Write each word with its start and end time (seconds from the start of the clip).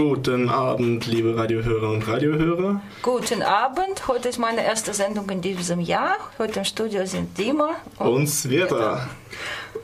Guten 0.00 0.48
Abend, 0.48 1.06
liebe 1.06 1.36
Radiohörer 1.36 1.90
und 1.90 2.08
Radiohörer. 2.08 2.80
Guten 3.02 3.42
Abend. 3.42 4.08
Heute 4.08 4.30
ist 4.30 4.38
meine 4.38 4.64
erste 4.64 4.94
Sendung 4.94 5.28
in 5.28 5.42
diesem 5.42 5.78
Jahr. 5.78 6.16
Heute 6.38 6.60
im 6.60 6.64
Studio 6.64 7.04
sind 7.04 7.36
Dima 7.36 7.72
und, 7.98 8.06
und 8.08 8.26
Sveta. 8.26 9.10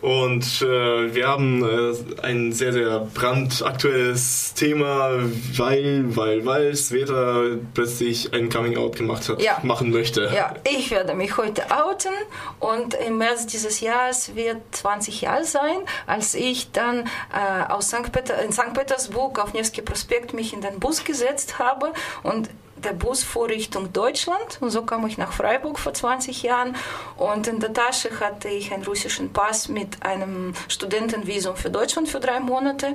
Und 0.06 0.62
äh, 0.62 1.14
wir 1.16 1.26
haben 1.26 1.64
äh, 1.64 2.22
ein 2.22 2.52
sehr, 2.52 2.72
sehr 2.72 3.00
brandaktuelles 3.12 4.54
Thema, 4.54 5.18
weil, 5.56 6.16
weil, 6.16 6.46
weil 6.46 6.76
Sveta 6.76 7.42
plötzlich 7.74 8.32
ein 8.32 8.48
Coming-out 8.48 8.94
gemacht 8.94 9.28
hat, 9.28 9.42
ja. 9.42 9.58
machen 9.64 9.90
möchte. 9.90 10.30
Ja, 10.32 10.54
ich 10.62 10.92
werde 10.92 11.14
mich 11.14 11.36
heute 11.36 11.64
outen 11.72 12.12
und 12.60 12.94
im 12.94 13.18
März 13.18 13.48
dieses 13.48 13.80
Jahres 13.80 14.36
wird 14.36 14.58
20 14.70 15.22
Jahre 15.22 15.42
sein, 15.42 15.78
als 16.06 16.36
ich 16.36 16.70
dann 16.70 17.10
äh, 17.32 17.68
aus 17.68 17.88
St. 17.88 18.12
Peter, 18.12 18.40
in 18.44 18.52
St. 18.52 18.74
Petersburg 18.74 19.40
auf 19.40 19.54
Nevsky 19.54 19.82
Prospekt 19.82 20.34
mich 20.34 20.52
in 20.52 20.60
den 20.60 20.78
Bus 20.78 21.02
gesetzt 21.02 21.58
habe 21.58 21.92
und 22.22 22.48
der 22.76 22.92
Bus 22.92 23.22
fuhr 23.22 23.48
Richtung 23.48 23.92
Deutschland 23.92 24.58
und 24.60 24.70
so 24.70 24.82
kam 24.82 25.06
ich 25.06 25.18
nach 25.18 25.32
Freiburg 25.32 25.78
vor 25.78 25.94
20 25.94 26.42
Jahren 26.42 26.76
und 27.16 27.46
in 27.46 27.60
der 27.60 27.72
Tasche 27.72 28.10
hatte 28.20 28.48
ich 28.48 28.72
einen 28.72 28.84
russischen 28.84 29.32
Pass 29.32 29.68
mit 29.68 30.02
einem 30.04 30.54
Studentenvisum 30.68 31.56
für 31.56 31.70
Deutschland 31.70 32.08
für 32.08 32.20
drei 32.20 32.40
Monate 32.40 32.94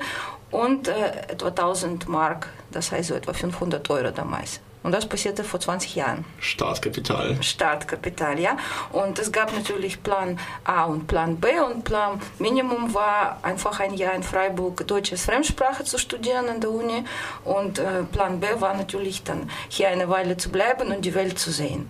und 0.51 0.87
äh, 0.87 0.93
etwa 1.29 1.47
1000 1.47 2.07
Mark, 2.07 2.49
das 2.71 2.91
heißt 2.91 3.09
so 3.09 3.15
etwa 3.15 3.33
500 3.33 3.89
Euro 3.89 4.11
damals. 4.11 4.59
Und 4.83 4.93
das 4.93 5.05
passierte 5.05 5.43
vor 5.43 5.59
20 5.59 5.95
Jahren. 5.95 6.25
Startkapital. 6.39 7.41
Startkapital, 7.41 8.39
ja. 8.39 8.57
Und 8.91 9.19
es 9.19 9.31
gab 9.31 9.53
natürlich 9.55 10.01
Plan 10.01 10.39
A 10.63 10.85
und 10.85 11.05
Plan 11.05 11.37
B. 11.37 11.59
Und 11.59 11.83
Plan 11.83 12.19
Minimum 12.39 12.93
war 12.93 13.37
einfach 13.43 13.79
ein 13.79 13.93
Jahr 13.93 14.13
in 14.13 14.23
Freiburg 14.23 14.87
deutsche 14.87 15.17
Fremdsprache 15.17 15.83
zu 15.83 15.99
studieren 15.99 16.49
an 16.49 16.61
der 16.61 16.71
Uni. 16.71 17.03
Und 17.45 17.77
äh, 17.77 18.03
Plan 18.11 18.39
B 18.39 18.47
war 18.59 18.73
natürlich 18.73 19.23
dann 19.23 19.49
hier 19.69 19.89
eine 19.89 20.09
Weile 20.09 20.37
zu 20.37 20.49
bleiben 20.49 20.91
und 20.91 21.05
die 21.05 21.13
Welt 21.13 21.37
zu 21.37 21.51
sehen. 21.51 21.87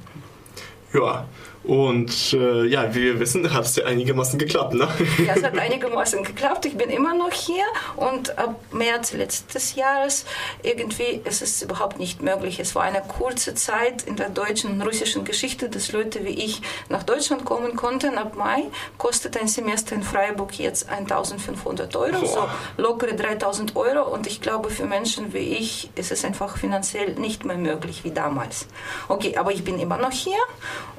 Ja, 0.93 1.25
und 1.63 2.33
äh, 2.33 2.65
ja, 2.65 2.93
wie 2.95 3.03
wir 3.03 3.19
wissen, 3.19 3.53
hat 3.53 3.65
es 3.65 3.75
ja 3.75 3.85
einigermaßen 3.85 4.39
geklappt, 4.39 4.73
ne? 4.73 4.87
Ja, 5.25 5.35
es 5.35 5.43
hat 5.43 5.57
einigermaßen 5.59 6.23
geklappt. 6.23 6.65
Ich 6.65 6.75
bin 6.75 6.89
immer 6.89 7.13
noch 7.13 7.31
hier 7.31 7.63
und 7.97 8.37
ab 8.39 8.59
März 8.71 9.13
letztes 9.13 9.75
Jahres 9.75 10.25
irgendwie 10.63 11.21
ist 11.23 11.43
es 11.43 11.61
überhaupt 11.61 11.99
nicht 11.99 12.21
möglich. 12.23 12.59
Es 12.59 12.73
war 12.73 12.83
eine 12.83 13.01
kurze 13.01 13.53
Zeit 13.53 14.01
in 14.03 14.15
der 14.15 14.29
deutschen 14.29 14.71
und 14.71 14.81
russischen 14.81 15.23
Geschichte, 15.23 15.69
dass 15.69 15.91
Leute 15.91 16.25
wie 16.25 16.29
ich 16.29 16.61
nach 16.89 17.03
Deutschland 17.03 17.45
kommen 17.45 17.75
konnten. 17.75 18.17
Ab 18.17 18.35
Mai 18.35 18.63
kostet 18.97 19.39
ein 19.39 19.47
Semester 19.47 19.93
in 19.93 20.01
Freiburg 20.01 20.57
jetzt 20.57 20.89
1500 20.89 21.95
Euro, 21.95 22.21
Boah. 22.21 22.49
so 22.77 22.81
lockere 22.81 23.13
3000 23.13 23.75
Euro. 23.75 24.11
Und 24.11 24.25
ich 24.25 24.41
glaube, 24.41 24.71
für 24.71 24.85
Menschen 24.85 25.31
wie 25.33 25.37
ich 25.37 25.91
ist 25.93 26.11
es 26.11 26.25
einfach 26.25 26.57
finanziell 26.57 27.13
nicht 27.13 27.45
mehr 27.45 27.57
möglich 27.57 28.03
wie 28.03 28.11
damals. 28.11 28.65
Okay, 29.07 29.37
aber 29.37 29.51
ich 29.51 29.63
bin 29.63 29.79
immer 29.79 29.97
noch 29.97 30.11
hier 30.11 30.39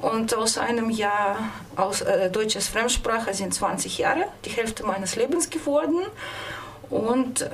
und 0.01 0.33
aus 0.33 0.52
aus 0.53 0.57
einem 0.59 0.91
Jahr 0.91 1.37
aus 1.75 2.01
äh, 2.01 2.29
deutsches 2.29 2.67
Fremdsprache 2.67 3.33
sind 3.33 3.55
20 3.55 3.97
Jahre, 3.97 4.25
die 4.45 4.51
Hälfte 4.51 4.85
meines 4.85 5.15
Lebens 5.15 5.49
geworden. 5.49 6.01
Und 6.91 7.41
äh, 7.41 7.47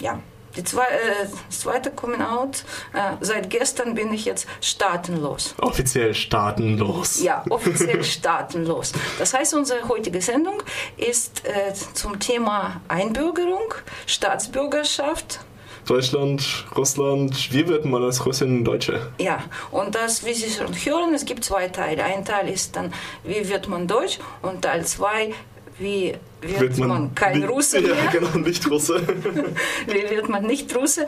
ja, 0.00 0.18
die 0.56 0.64
zwei, 0.64 0.82
äh, 0.82 1.28
das 1.48 1.60
zweite 1.60 1.92
Coming 1.92 2.20
Out, 2.20 2.64
äh, 2.94 3.12
seit 3.20 3.48
gestern 3.48 3.94
bin 3.94 4.12
ich 4.12 4.24
jetzt 4.24 4.48
staatenlos. 4.60 5.54
Offiziell 5.60 6.14
staatenlos. 6.14 7.22
Ja, 7.22 7.44
offiziell 7.48 8.02
staatenlos. 8.04 8.92
Das 9.20 9.34
heißt, 9.34 9.54
unsere 9.54 9.88
heutige 9.88 10.20
Sendung 10.20 10.60
ist 10.96 11.46
äh, 11.46 11.72
zum 11.94 12.18
Thema 12.18 12.80
Einbürgerung, 12.88 13.72
Staatsbürgerschaft 14.06 15.38
Deutschland, 15.86 16.64
Russland. 16.76 17.52
Wie 17.52 17.66
wird 17.66 17.84
man 17.84 18.02
als 18.02 18.24
Russin 18.24 18.64
Deutsche? 18.64 19.08
Ja, 19.18 19.42
und 19.70 19.94
das, 19.94 20.24
wie 20.24 20.34
Sie 20.34 20.50
schon 20.50 20.72
hören, 20.74 21.14
es 21.14 21.24
gibt 21.24 21.44
zwei 21.44 21.68
Teile. 21.68 22.04
Ein 22.04 22.24
Teil 22.24 22.48
ist 22.48 22.76
dann, 22.76 22.92
wie 23.24 23.48
wird 23.48 23.68
man 23.68 23.86
Deutsch? 23.86 24.18
Und 24.42 24.62
Teil 24.62 24.84
zwei, 24.86 25.34
wie 25.78 26.14
wird, 26.40 26.60
wird 26.60 26.78
man, 26.78 26.88
man, 26.88 27.14
kein 27.14 27.40
nicht, 27.40 27.50
Russe 27.50 27.80
mehr? 27.82 27.94
Ja, 27.94 28.10
genau, 28.10 28.38
nicht 28.38 28.68
Russe. 28.70 29.02
wie 29.86 30.10
wird 30.10 30.28
man 30.28 30.44
nicht 30.46 30.74
Russe? 30.74 31.06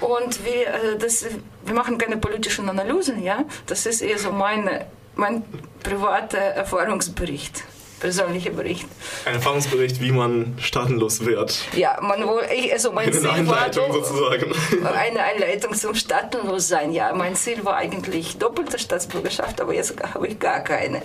Und 0.00 0.44
wir, 0.44 0.66
äh, 0.66 0.98
das, 0.98 1.24
wir 1.64 1.74
machen 1.74 1.96
keine 1.96 2.18
politischen 2.18 2.68
Analysen, 2.68 3.22
ja. 3.22 3.44
Das 3.66 3.86
ist 3.86 4.02
eher 4.02 4.18
so 4.18 4.32
meine, 4.32 4.86
mein 5.16 5.42
privater 5.82 6.38
Erfahrungsbericht 6.38 7.64
persönlicher 7.99 8.51
Bericht. 8.51 8.85
Ein 9.25 9.35
Erfahrungsbericht, 9.35 10.01
wie 10.01 10.11
man 10.11 10.55
staatenlos 10.59 11.25
wird. 11.25 11.57
Ja, 11.75 11.97
man 12.01 12.27
wohl, 12.27 12.41
also 12.71 12.91
mein 12.91 13.07
eine 13.07 13.17
Ziel 13.17 13.29
Einleitung 13.29 13.89
war 13.89 13.93
sozusagen. 13.93 14.53
Eine 14.85 15.23
Einleitung 15.23 15.73
zum 15.73 15.95
Staatenlossein. 15.95 16.91
Ja, 16.91 17.13
mein 17.13 17.35
Ziel 17.35 17.63
war 17.63 17.77
eigentlich 17.77 18.37
doppelte 18.37 18.77
Staatsbürgerschaft, 18.77 19.61
aber 19.61 19.73
jetzt 19.73 19.95
habe 20.13 20.27
ich 20.27 20.39
gar 20.39 20.59
keine. 20.59 21.01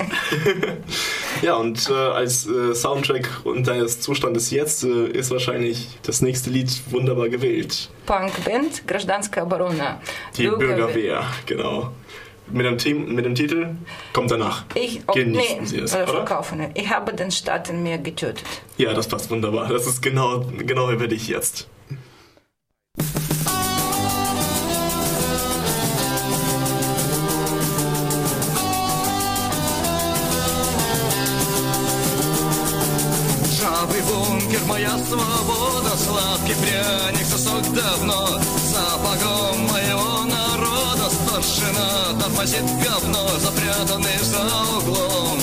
ja, 1.42 1.54
und 1.54 1.88
äh, 1.88 1.92
als 1.92 2.47
äh, 2.47 2.75
Soundtrack 2.75 3.28
und 3.44 3.66
deines 3.66 4.00
Zustandes 4.00 4.50
jetzt 4.50 4.84
äh, 4.84 5.06
ist 5.06 5.31
wahrscheinlich 5.31 5.98
das 6.03 6.20
nächste 6.22 6.50
Lied 6.50 6.70
wunderbar 6.91 7.28
gewählt. 7.28 7.88
Punkband 8.04 8.86
Гражданская 8.86 9.44
оборона. 9.44 10.00
Die 10.36 10.48
Bürgerwehr, 10.48 11.25
genau 11.47 11.92
mit 12.53 12.66
dem, 12.66 12.78
Team, 12.78 13.14
mit 13.14 13.25
dem 13.25 13.34
Titel 13.34 13.69
kommt 14.12 14.31
danach. 14.31 14.64
Ich, 14.75 15.00
oh, 15.06 15.12
Genießen 15.12 15.60
nee, 15.60 15.66
Sie 15.66 15.78
es, 15.78 15.94
oder? 15.94 16.06
Verkaufen. 16.06 16.66
Ich 16.75 16.91
habe 16.91 17.12
den 17.12 17.31
Staat 17.31 17.70
in 17.70 17.82
mir 17.82 17.98
getötet. 17.98 18.44
Ja, 18.76 18.92
das 18.92 19.08
passt 19.08 19.31
wunderbar. 19.31 19.69
Das 19.69 19.86
ist 19.86 20.03
genau, 20.03 20.44
genau 20.58 20.91
über 20.91 21.06
dich 21.06 21.28
jetzt. 21.28 21.69
Ржавый 33.44 34.03
бункер, 34.03 34.64
моя 34.66 34.97
свобода, 34.98 35.97
сладкий 35.97 36.54
пряник, 36.54 37.26
сосок 37.26 37.62
давно, 37.75 38.41
сапогом 38.72 39.60
моего 39.69 40.25
народа 40.25 40.44
Старшина 41.35 42.18
тормозит 42.22 42.63
говно, 42.81 43.28
запрятанный 43.40 44.18
за 44.22 44.40
углом, 44.78 45.38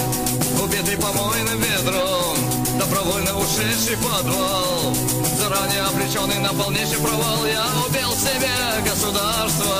убитый 0.63 0.97
помойным 0.97 1.61
ведром, 1.61 2.37
добровольно 2.79 3.37
ушедший 3.37 3.97
подвал, 3.99 4.95
заранее 5.39 5.83
обреченный 5.83 6.39
на 6.39 6.49
полнейший 6.55 6.99
провал, 6.99 7.45
я 7.45 7.67
убил 7.87 8.11
себе 8.13 8.49
государство, 8.89 9.77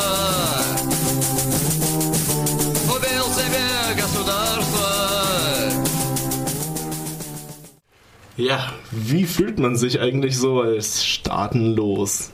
убил 2.95 3.25
себе 3.33 4.03
государство. 4.03 4.89
Ja, 8.37 8.73
wie 8.91 9.25
fühlt 9.25 9.59
man 9.59 9.77
sich 9.77 10.01
eigentlich 10.01 10.37
so 10.37 10.61
als 10.61 11.05
staatenlos? 11.05 12.31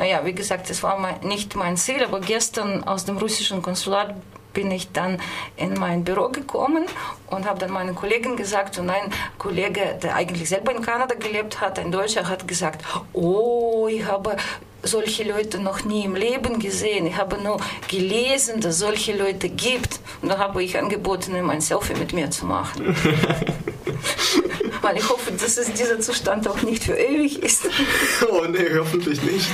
Naja, 0.00 0.24
wie 0.24 0.32
gesagt, 0.32 0.70
das 0.70 0.82
war 0.82 0.98
mein, 0.98 1.20
nicht 1.20 1.56
mein 1.56 1.76
Ziel, 1.76 2.02
aber 2.02 2.20
gestern 2.20 2.84
aus 2.84 3.04
dem 3.04 3.18
russischen 3.18 3.60
Konsulat 3.60 4.14
bin 4.54 4.70
ich 4.70 4.90
dann 4.92 5.20
in 5.58 5.74
mein 5.74 6.04
Büro 6.04 6.30
gekommen 6.30 6.86
und 7.26 7.46
habe 7.46 7.58
dann 7.58 7.70
meinen 7.70 7.94
Kollegen 7.94 8.34
gesagt, 8.34 8.78
und 8.78 8.88
ein 8.88 9.12
Kollege, 9.36 9.98
der 10.02 10.14
eigentlich 10.14 10.48
selber 10.48 10.74
in 10.74 10.80
Kanada 10.80 11.14
gelebt 11.16 11.60
hat, 11.60 11.78
ein 11.78 11.92
Deutscher, 11.92 12.26
hat 12.26 12.48
gesagt, 12.48 12.82
oh, 13.12 13.88
ich 13.90 14.02
habe 14.06 14.38
solche 14.82 15.24
Leute 15.24 15.58
noch 15.58 15.84
nie 15.84 16.04
im 16.04 16.14
Leben 16.14 16.58
gesehen. 16.58 17.06
Ich 17.06 17.16
habe 17.16 17.36
nur 17.42 17.58
gelesen, 17.88 18.60
dass 18.60 18.78
solche 18.78 19.16
Leute 19.16 19.48
gibt. 19.48 20.00
Und 20.22 20.28
da 20.30 20.38
habe 20.38 20.62
ich 20.62 20.78
angeboten, 20.78 21.34
ihm 21.36 21.50
ein 21.50 21.60
Selfie 21.60 21.94
mit 21.94 22.12
mir 22.12 22.30
zu 22.30 22.46
machen. 22.46 22.94
Weil 24.82 24.96
ich 24.96 25.08
hoffe, 25.08 25.32
dass 25.32 25.58
es 25.58 25.72
dieser 25.74 26.00
Zustand 26.00 26.48
auch 26.48 26.62
nicht 26.62 26.84
für 26.84 26.94
ewig 26.94 27.42
ist. 27.42 27.68
Oh 28.30 28.44
nee, 28.46 28.66
hoffentlich 28.78 29.20
nicht. 29.22 29.50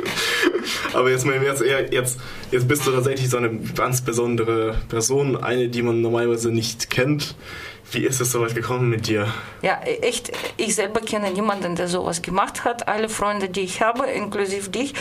Aber 0.92 1.10
jetzt 1.10 1.24
Ernst, 1.26 1.62
eher- 1.62 1.92
jetzt, 1.92 2.18
jetzt 2.50 2.66
bist 2.66 2.86
du 2.86 2.90
tatsächlich 2.92 3.28
so 3.28 3.36
eine 3.36 3.50
ganz 3.76 4.00
besondere 4.00 4.76
Person, 4.88 5.36
eine, 5.36 5.68
die 5.68 5.82
man 5.82 6.00
normalerweise 6.00 6.50
nicht 6.50 6.90
kennt. 6.90 7.34
Wie 7.92 8.04
ist 8.04 8.20
es 8.20 8.30
so 8.30 8.40
weit 8.40 8.54
gekommen 8.54 8.88
mit 8.88 9.08
dir? 9.08 9.32
Ja, 9.62 9.80
echt, 9.82 10.30
ich 10.56 10.74
selber 10.76 11.00
kenne 11.00 11.30
niemanden, 11.30 11.74
der 11.74 11.88
sowas 11.88 12.22
gemacht 12.22 12.64
hat. 12.64 12.86
Alle 12.86 13.08
Freunde, 13.08 13.48
die 13.48 13.62
ich 13.62 13.82
habe, 13.82 14.06
inklusive 14.06 14.70
dich, 14.70 14.94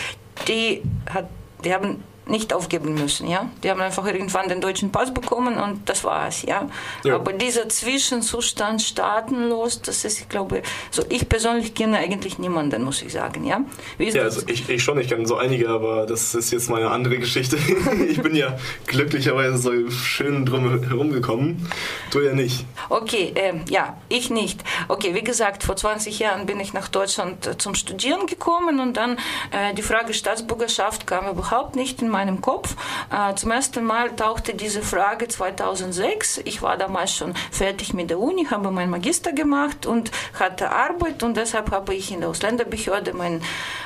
die, 0.47 0.81
hat, 1.13 1.29
die 1.63 1.73
haben 1.73 2.03
nicht 2.29 2.53
aufgeben 2.53 2.93
müssen, 2.93 3.27
ja. 3.27 3.49
Die 3.63 3.69
haben 3.69 3.81
einfach 3.81 4.05
irgendwann 4.05 4.47
den 4.49 4.61
deutschen 4.61 4.91
Pass 4.91 5.13
bekommen 5.13 5.57
und 5.57 5.87
das 5.89 6.03
war's, 6.03 6.43
ja. 6.43 6.69
Ja. 7.03 7.15
Aber 7.15 7.33
dieser 7.33 7.69
Zwischenzustand 7.69 8.81
staatenlos, 8.81 9.81
das 9.81 10.05
ist, 10.05 10.21
ich 10.21 10.29
glaube, 10.29 10.61
so 10.91 11.03
ich 11.09 11.27
persönlich 11.27 11.73
kenne 11.73 11.97
eigentlich 11.97 12.39
niemanden, 12.39 12.83
muss 12.83 13.01
ich 13.01 13.13
sagen, 13.13 13.45
ja. 13.45 13.61
Ja, 13.97 14.23
also 14.23 14.41
ich, 14.47 14.69
ich 14.69 14.83
schon, 14.83 14.99
ich 14.99 15.07
kenne 15.07 15.27
so 15.27 15.37
einige, 15.37 15.69
aber 15.69 16.05
das 16.05 16.35
ist 16.35 16.51
jetzt 16.51 16.69
mal 16.69 16.77
eine 16.81 16.91
andere 16.91 17.17
Geschichte. 17.17 17.57
Ich 18.09 18.21
bin 18.21 18.35
ja 18.35 18.57
glücklicherweise 18.87 19.57
so 19.57 19.91
schön 19.91 20.45
drum 20.45 20.83
herum 20.83 21.11
gekommen. 21.11 21.69
Du 22.11 22.21
ja 22.21 22.33
nicht. 22.33 22.65
Okay, 22.89 23.33
ähm, 23.35 23.61
ja, 23.69 23.97
ich 24.09 24.29
nicht. 24.29 24.63
Okay, 24.87 25.13
wie 25.13 25.23
gesagt, 25.23 25.63
vor 25.63 25.75
20 25.75 26.19
Jahren 26.19 26.45
bin 26.45 26.59
ich 26.59 26.73
nach 26.73 26.87
Deutschland 26.87 27.45
äh, 27.45 27.57
zum 27.57 27.75
Studieren 27.75 28.25
gekommen 28.25 28.79
und 28.79 28.97
dann 28.97 29.17
äh, 29.51 29.73
die 29.75 29.81
Frage 29.81 30.13
Staatsbürgerschaft 30.13 31.07
kam 31.07 31.27
überhaupt 31.29 31.75
nicht 31.75 32.01
in 32.01 32.09
meinem 32.19 32.41
Kopf. 32.41 32.75
Äh, 33.11 33.35
zum 33.35 33.51
ersten 33.51 33.85
Mal 33.85 34.13
tauchte 34.15 34.53
diese 34.53 34.81
Frage 34.81 35.29
2006. 35.29 36.41
Ich 36.43 36.61
war 36.61 36.75
damals 36.75 37.15
schon 37.15 37.33
fertig 37.49 37.93
mit 37.93 38.09
der 38.09 38.19
Uni, 38.19 38.45
habe 38.45 38.71
meinen 38.71 38.89
Magister 38.89 39.31
gemacht 39.31 39.85
und 39.85 40.11
hatte 40.37 40.69
Arbeit 40.71 41.23
und 41.23 41.37
deshalb 41.37 41.71
habe 41.71 41.95
ich 41.95 42.11
in 42.11 42.19
der 42.19 42.29
Ausländerbehörde 42.29 43.13
meinen 43.13 43.41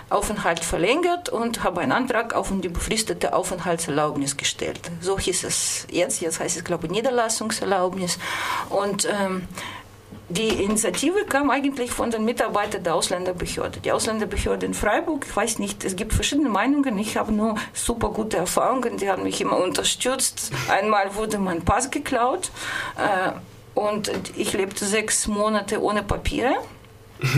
Aufenthalt 0.10 0.62
verlängert 0.62 1.30
und 1.30 1.64
habe 1.64 1.82
einen 1.82 1.92
Antrag 1.92 2.34
auf 2.34 2.52
die 2.52 2.70
befristete 2.70 3.34
Aufenthaltserlaubnis 3.34 4.36
gestellt. 4.36 4.80
So 5.00 5.20
hieß 5.20 5.44
es 5.44 5.86
jetzt, 5.92 6.22
jetzt 6.22 6.40
heißt 6.40 6.58
es 6.58 6.64
glaube 6.64 6.88
ich 6.88 6.92
Niederlassungserlaubnis 6.92 8.18
und 8.70 9.06
ähm, 9.06 9.48
die 10.30 10.64
Initiative 10.64 11.26
kam 11.26 11.50
eigentlich 11.50 11.92
von 11.92 12.10
den 12.10 12.26
Mitarbeitern 12.26 12.84
der 12.84 12.96
Ausländerbehörde. 12.96 13.80
Die 13.82 13.92
Ausländerbehörde 13.92 14.66
in 14.66 14.74
Freiburg, 14.74 15.26
ich 15.28 15.36
weiß 15.36 15.60
nicht, 15.60 15.84
es 15.84 15.96
gibt 15.96 16.14
verschiedene 16.14 16.50
Meinungen. 16.50 16.98
Ich 16.98 17.18
habe 17.18 17.32
nur 17.32 17.56
super 17.74 18.10
gute 18.10 18.38
Erfahrungen, 18.38 18.98
die 18.98 19.10
haben 19.10 19.24
mich 19.24 19.42
immer 19.42 19.58
unterstützt. 19.58 20.52
Einmal 20.70 21.16
wurde 21.16 21.40
mein 21.40 21.62
Pass 21.64 21.92
geklaut 21.92 22.52
äh, 22.98 23.32
und 23.78 24.12
ich 24.36 24.54
lebte 24.54 24.86
sechs 24.86 25.28
Monate 25.28 25.82
ohne 25.82 26.04
Papiere. 26.04 26.56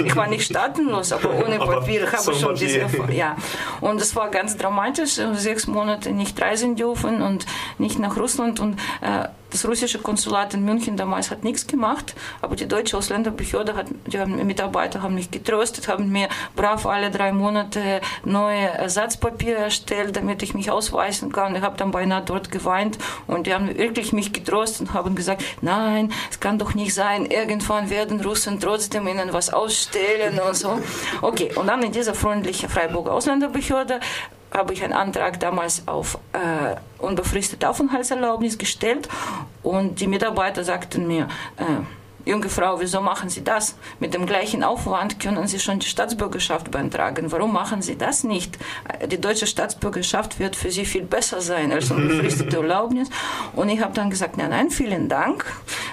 Ich 0.03 0.15
war 0.15 0.27
nicht 0.27 0.45
staatenlos, 0.45 1.11
aber 1.11 1.31
ohne 1.45 1.57
Papiere 1.57 2.11
habe 2.11 2.31
ich 2.31 2.39
schon 2.39 2.55
diese 2.55 2.79
Erfahrung. 2.79 3.11
Ja, 3.11 3.35
und 3.81 4.01
es 4.01 4.15
war 4.15 4.29
ganz 4.29 4.57
dramatisch, 4.57 5.17
äh, 5.17 5.33
sechs 5.35 5.67
Monate 5.67 6.11
nicht 6.11 6.41
reisen 6.41 6.75
dürfen 6.75 7.21
und 7.21 7.45
nicht 7.77 7.99
nach 7.99 8.17
Russland 8.17 8.59
und 8.59 8.79
äh, 9.01 9.27
das 9.55 9.65
russische 9.65 9.99
Konsulat 9.99 10.53
in 10.53 10.65
München 10.65 10.97
damals 10.97 11.31
hat 11.31 11.45
nichts 11.45 11.65
gemacht, 11.65 12.13
aber 12.41 12.57
die 12.57 12.67
deutsche 12.67 12.97
Ausländerbehörde 12.97 13.75
hat, 13.75 13.87
die 14.05 14.19
haben, 14.19 14.45
Mitarbeiter 14.45 15.01
haben 15.01 15.15
mich 15.15 15.31
getröstet, 15.31 15.87
haben 15.87 16.11
mir 16.11 16.27
brav 16.57 16.85
alle 16.85 17.09
drei 17.09 17.31
Monate 17.31 18.01
neue 18.25 18.67
Ersatzpapiere 18.67 19.59
erstellt, 19.59 20.17
damit 20.17 20.43
ich 20.43 20.55
mich 20.55 20.71
ausweisen 20.71 21.31
kann. 21.31 21.55
Ich 21.55 21.61
habe 21.61 21.77
dann 21.77 21.91
beinahe 21.91 22.21
dort 22.21 22.51
geweint 22.51 22.97
und 23.27 23.47
die 23.47 23.53
haben 23.53 23.77
wirklich 23.77 24.11
mich 24.11 24.33
getröstet 24.33 24.89
und 24.89 24.93
haben 24.93 25.15
gesagt, 25.15 25.41
nein, 25.61 26.11
es 26.29 26.41
kann 26.41 26.59
doch 26.59 26.73
nicht 26.73 26.93
sein, 26.93 27.25
irgendwann 27.25 27.89
werden 27.89 28.19
Russen 28.19 28.59
trotzdem 28.59 29.07
ihnen 29.07 29.31
was 29.31 29.53
ausstellen 29.53 30.37
und 30.45 30.55
so. 30.55 30.81
Okay, 31.21 31.49
und 31.55 31.67
dann 31.67 31.81
in 31.81 31.93
dieser 31.93 32.13
freundlichen 32.13 32.67
Freiburger 32.67 33.13
Ausländerbehörde 33.13 34.01
habe 34.51 34.73
ich 34.73 34.83
einen 34.83 34.93
Antrag 34.93 35.39
damals 35.39 35.87
auf 35.87 36.17
äh, 36.33 36.75
unbefristete 37.01 37.69
Aufenthaltserlaubnis 37.69 38.57
gestellt 38.57 39.09
und 39.63 39.99
die 39.99 40.07
Mitarbeiter 40.07 40.63
sagten 40.63 41.07
mir, 41.07 41.27
äh, 41.57 41.63
junge 42.25 42.49
Frau, 42.49 42.79
wieso 42.79 43.01
machen 43.01 43.29
Sie 43.29 43.43
das? 43.43 43.75
Mit 43.99 44.13
dem 44.13 44.25
gleichen 44.25 44.63
Aufwand 44.63 45.19
können 45.19 45.47
Sie 45.47 45.59
schon 45.59 45.79
die 45.79 45.87
Staatsbürgerschaft 45.87 46.71
beantragen. 46.71 47.31
Warum 47.31 47.53
machen 47.53 47.81
Sie 47.81 47.97
das 47.97 48.23
nicht? 48.23 48.57
Äh, 48.99 49.07
Die 49.07 49.21
deutsche 49.21 49.47
Staatsbürgerschaft 49.47 50.39
wird 50.39 50.55
für 50.55 50.71
Sie 50.71 50.85
viel 50.85 51.03
besser 51.03 51.41
sein 51.41 51.71
als 51.71 51.91
unbefristete 51.91 52.57
Erlaubnis. 52.61 53.09
Und 53.55 53.69
ich 53.69 53.81
habe 53.81 53.93
dann 53.93 54.09
gesagt, 54.09 54.37
nein, 54.37 54.49
nein, 54.49 54.69
vielen 54.71 55.07
Dank. 55.07 55.45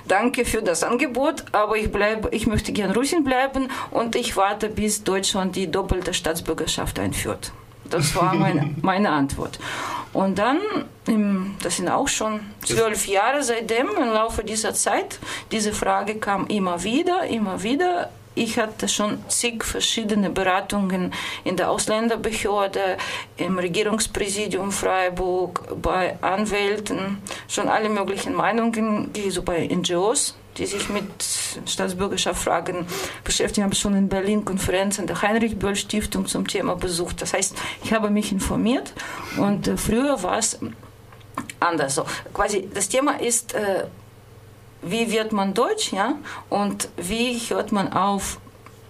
Danke 0.08 0.44
für 0.44 0.62
das 0.62 0.82
Angebot, 0.82 1.44
aber 1.52 1.76
ich, 1.76 1.92
bleibe, 1.92 2.28
ich 2.30 2.46
möchte 2.46 2.72
gern 2.72 2.92
Russin 2.92 3.24
bleiben 3.24 3.68
und 3.90 4.16
ich 4.16 4.36
warte, 4.36 4.68
bis 4.68 5.04
Deutschland 5.04 5.54
die 5.56 5.70
doppelte 5.70 6.14
Staatsbürgerschaft 6.14 6.98
einführt. 6.98 7.52
Das 7.92 8.14
war 8.16 8.34
meine, 8.34 8.74
meine 8.82 9.10
Antwort. 9.10 9.58
Und 10.12 10.38
dann, 10.38 10.58
das 11.62 11.76
sind 11.76 11.88
auch 11.88 12.08
schon 12.08 12.40
zwölf 12.64 13.06
Jahre 13.06 13.42
seitdem, 13.42 13.88
im 13.96 14.08
Laufe 14.08 14.44
dieser 14.44 14.74
Zeit, 14.74 15.18
diese 15.50 15.72
Frage 15.72 16.16
kam 16.16 16.46
immer 16.48 16.82
wieder, 16.82 17.24
immer 17.24 17.62
wieder. 17.62 18.10
Ich 18.34 18.58
hatte 18.58 18.88
schon 18.88 19.18
zig 19.28 19.62
verschiedene 19.62 20.30
Beratungen 20.30 21.12
in 21.44 21.56
der 21.56 21.70
Ausländerbehörde, 21.70 22.96
im 23.36 23.58
Regierungspräsidium 23.58 24.72
Freiburg, 24.72 25.62
bei 25.82 26.16
Anwälten, 26.22 27.18
schon 27.46 27.68
alle 27.68 27.90
möglichen 27.90 28.34
Meinungen, 28.34 29.10
so 29.28 29.42
bei 29.42 29.66
NGOs, 29.66 30.34
die 30.58 30.66
sich 30.66 30.88
mit 30.88 31.04
Staatsbürgerschaftsfragen 31.66 32.86
beschäftigen. 33.24 33.64
Habe 33.64 33.74
schon 33.74 33.94
in 33.94 34.08
Berlin 34.08 34.44
Konferenzen 34.44 35.06
der 35.06 35.20
Heinrich-Böll-Stiftung 35.20 36.26
zum 36.26 36.46
Thema 36.46 36.76
besucht. 36.76 37.22
Das 37.22 37.32
heißt, 37.32 37.56
ich 37.84 37.92
habe 37.92 38.10
mich 38.10 38.32
informiert 38.32 38.92
und 39.36 39.68
äh, 39.68 39.76
früher 39.76 40.22
war 40.22 40.38
es 40.38 40.58
anders. 41.60 41.94
So, 41.94 42.04
quasi 42.34 42.68
das 42.72 42.88
Thema 42.88 43.20
ist, 43.20 43.54
äh, 43.54 43.86
wie 44.82 45.12
wird 45.12 45.32
man 45.32 45.54
Deutsch, 45.54 45.92
ja, 45.92 46.16
und 46.50 46.88
wie 46.96 47.38
hört 47.48 47.72
man 47.72 47.92
auf, 47.92 48.38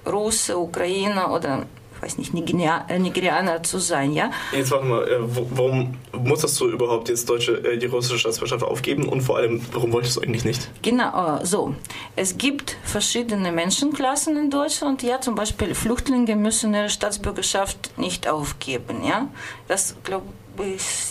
Russe, 0.06 0.58
Ukrainer 0.58 1.32
oder 1.32 1.66
weiß 2.02 2.18
nicht, 2.18 2.34
Nigeria- 2.34 2.84
äh, 2.88 2.98
Nigerianer 2.98 3.62
zu 3.62 3.78
sein, 3.78 4.12
ja? 4.12 4.30
Jetzt 4.52 4.70
warte 4.72 4.86
mal, 4.86 5.08
äh, 5.08 5.18
warum 5.22 5.94
musstest 6.12 6.60
du 6.60 6.68
überhaupt 6.68 7.08
jetzt 7.08 7.28
deutsche, 7.28 7.52
äh, 7.64 7.78
die 7.78 7.86
russische 7.86 8.18
Staatsbürgerschaft 8.18 8.64
aufgeben 8.64 9.08
und 9.08 9.20
vor 9.22 9.36
allem, 9.38 9.60
warum 9.72 9.92
wolltest 9.92 10.16
du 10.16 10.20
eigentlich 10.20 10.44
nicht? 10.44 10.68
Genau, 10.82 11.38
äh, 11.38 11.46
so. 11.46 11.74
Es 12.16 12.36
gibt 12.36 12.76
verschiedene 12.82 13.52
Menschenklassen 13.52 14.36
in 14.36 14.50
Deutschland. 14.50 15.02
Ja, 15.02 15.20
zum 15.20 15.34
Beispiel 15.34 15.74
Flüchtlinge 15.74 16.36
müssen 16.36 16.74
ihre 16.74 16.88
Staatsbürgerschaft 16.90 17.96
nicht 17.98 18.28
aufgeben. 18.28 19.04
Ja, 19.04 19.28
das 19.68 19.94
glaube 20.04 20.24
ich 20.28 20.41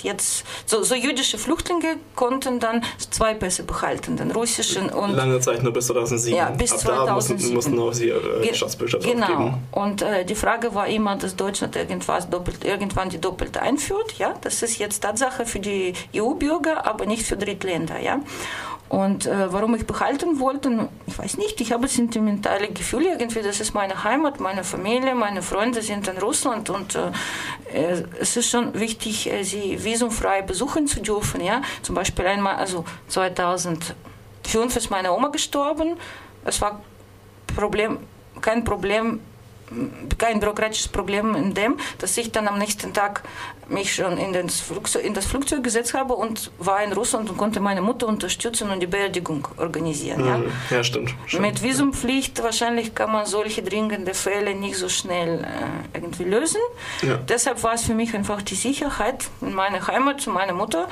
jetzt. 0.04 0.44
So, 0.66 0.84
so 0.84 0.96
jüdische 0.96 1.38
Flüchtlinge 1.38 1.98
konnten 2.16 2.60
dann 2.60 2.84
zwei 3.12 3.34
Pässe 3.34 3.64
behalten, 3.64 4.18
den 4.18 4.32
russischen 4.32 4.90
und 4.90 5.12
Lange 5.16 5.40
Zeit, 5.40 5.64
nur 5.64 5.74
bis 5.74 5.88
2007. 5.88 6.38
Ja, 6.38 6.50
bis 6.52 6.72
Ab 6.74 6.80
da 6.86 7.06
2007. 7.06 7.36
mussten, 7.36 7.54
mussten 7.54 7.80
auch 7.80 7.94
sie 7.94 8.08
ihre 8.08 8.42
Ge- 8.42 8.54
Staatsbürgerschaft 8.54 9.04
Genau. 9.06 9.26
aufgeben. 9.26 9.54
Und 9.72 10.02
äh, 10.02 10.26
die 10.26 10.36
Frage 10.36 10.74
war 10.76 10.88
immer, 10.88 11.16
dass 11.16 11.36
Deutschland 11.36 11.76
irgendwas 11.76 12.30
doppelt, 12.30 12.64
irgendwann 12.64 13.10
die 13.10 13.20
doppelte 13.20 13.62
einführt. 13.62 14.14
Ja, 14.18 14.34
das 14.42 14.62
ist 14.62 14.78
jetzt 14.78 15.02
Tatsache 15.02 15.46
für 15.46 15.60
die 15.60 15.94
EU-Bürger, 16.16 16.86
aber 16.86 17.06
nicht 17.06 17.24
für 17.26 17.38
Drittländer. 17.38 18.00
Ja. 18.00 18.20
Und 18.92 19.26
äh, 19.26 19.54
warum 19.54 19.74
ich 19.76 19.88
behalten 19.88 20.42
wollte, 20.42 20.90
ich 21.08 21.18
weiß 21.18 21.38
nicht, 21.38 21.62
ich 21.62 21.72
habe 21.72 21.88
sentimentale 21.88 22.68
Gefühle 22.68 23.12
irgendwie, 23.12 23.42
das 23.42 23.62
ist 23.62 23.74
meine 23.74 24.04
Heimat, 24.04 24.42
meine 24.42 24.66
Familie, 24.66 25.16
meine 25.16 25.42
Freunde 25.42 25.82
sind 25.82 26.10
in 26.10 26.18
Russland 26.18 26.70
und 26.70 26.96
äh, 26.96 27.12
äh, 27.74 28.04
es 28.20 28.36
ist 28.36 28.50
schon 28.50 28.78
wichtig, 28.78 29.32
äh, 29.32 29.44
sie 29.44 29.82
visumfrei 29.82 30.42
besuchen 30.42 30.88
zu 30.88 31.00
dürfen. 31.00 31.40
Ja? 31.40 31.62
Zum 31.84 31.96
Beispiel 31.96 32.28
einmal, 32.28 32.56
also 32.56 32.84
2005 33.08 33.96
ist 34.76 34.90
meine 34.90 35.14
Oma 35.14 35.30
gestorben, 35.30 35.96
es 36.44 36.60
war 36.60 36.82
Problem, 37.56 37.98
kein 38.42 38.66
Problem, 38.66 39.22
kein 40.18 40.40
bürokratisches 40.40 40.88
Problem 40.90 41.36
in 41.36 41.54
dem, 41.54 41.78
dass 42.00 42.18
ich 42.18 42.32
dann 42.32 42.48
am 42.48 42.58
nächsten 42.58 42.94
Tag 42.94 43.24
mich 43.70 43.96
schon 43.96 44.18
in, 44.18 44.34
den 44.34 44.50
Flugzeug, 44.50 45.04
in 45.06 45.14
das 45.14 45.26
Flugzeug 45.26 45.64
gesetzt 45.64 45.94
habe 45.94 46.14
und 46.14 46.52
war 46.60 46.84
in 46.84 46.92
Russland 46.92 47.30
und 47.30 47.38
konnte 47.38 47.62
meine 47.62 47.82
Mutter 47.82 48.08
unterstützen 48.08 48.70
und 48.70 48.82
die 48.82 48.88
Beerdigung 48.88 49.48
organisieren. 49.58 50.26
Ja? 50.26 50.38
Mhm. 50.40 50.52
Ja, 50.70 50.84
stimmt. 50.84 51.16
stimmt. 51.26 51.42
Mit 51.42 51.64
Visumpflicht 51.64 52.44
wahrscheinlich 52.44 52.94
kann 52.94 53.12
man 53.12 53.26
solche 53.26 53.64
dringende 53.64 54.14
Fälle 54.14 54.56
nicht 54.56 54.76
so 54.76 54.90
schnell 54.90 55.46
äh, 55.46 55.98
irgendwie 55.98 56.26
lösen. 56.26 56.60
Ja. 57.02 57.16
Deshalb 57.16 57.64
war 57.64 57.74
es 57.76 57.84
für 57.84 57.94
mich 57.94 58.14
einfach 58.14 58.42
die 58.42 58.56
Sicherheit, 58.56 59.26
in 59.40 59.54
meine 59.54 59.88
Heimat 59.88 60.20
zu 60.20 60.32
meiner 60.32 60.54
Mutter 60.54 60.88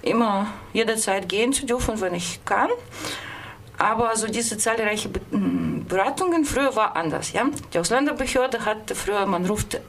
immer 0.00 0.46
jederzeit 0.72 1.28
gehen 1.28 1.52
zu 1.52 1.66
dürfen, 1.66 2.00
wenn 2.00 2.14
ich 2.14 2.40
kann. 2.46 2.70
Aber 3.76 4.16
so 4.16 4.26
diese 4.26 4.58
zahlreichen 4.58 5.12
Be- 5.12 5.20
m, 5.30 5.77
Beratungen 5.88 6.44
früher 6.44 6.74
war 6.76 6.96
anders. 6.96 7.32
Ja? 7.32 7.44
Die 7.72 7.78
Ausländerbehörde 7.78 8.64
hatte 8.64 8.94
früher, 8.94 9.26
man 9.26 9.46
ruft 9.46 9.80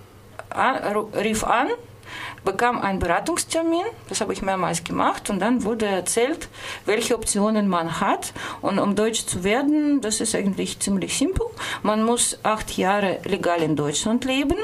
an, 0.49 0.75
rief 1.13 1.43
an, 1.43 1.67
bekam 2.43 2.81
einen 2.81 2.99
Beratungstermin, 2.99 3.83
das 4.07 4.21
habe 4.21 4.33
ich 4.33 4.41
mehrmals 4.41 4.83
gemacht, 4.83 5.29
und 5.29 5.39
dann 5.39 5.63
wurde 5.63 5.85
erzählt, 5.85 6.47
welche 6.85 7.15
Optionen 7.15 7.67
man 7.67 7.99
hat. 7.99 8.33
Und 8.61 8.79
um 8.79 8.95
Deutsch 8.95 9.25
zu 9.25 9.43
werden, 9.43 10.01
das 10.01 10.21
ist 10.21 10.35
eigentlich 10.35 10.79
ziemlich 10.79 11.17
simpel. 11.17 11.45
Man 11.83 12.03
muss 12.03 12.39
acht 12.43 12.77
Jahre 12.77 13.19
legal 13.25 13.61
in 13.61 13.75
Deutschland 13.75 14.25
leben. 14.25 14.57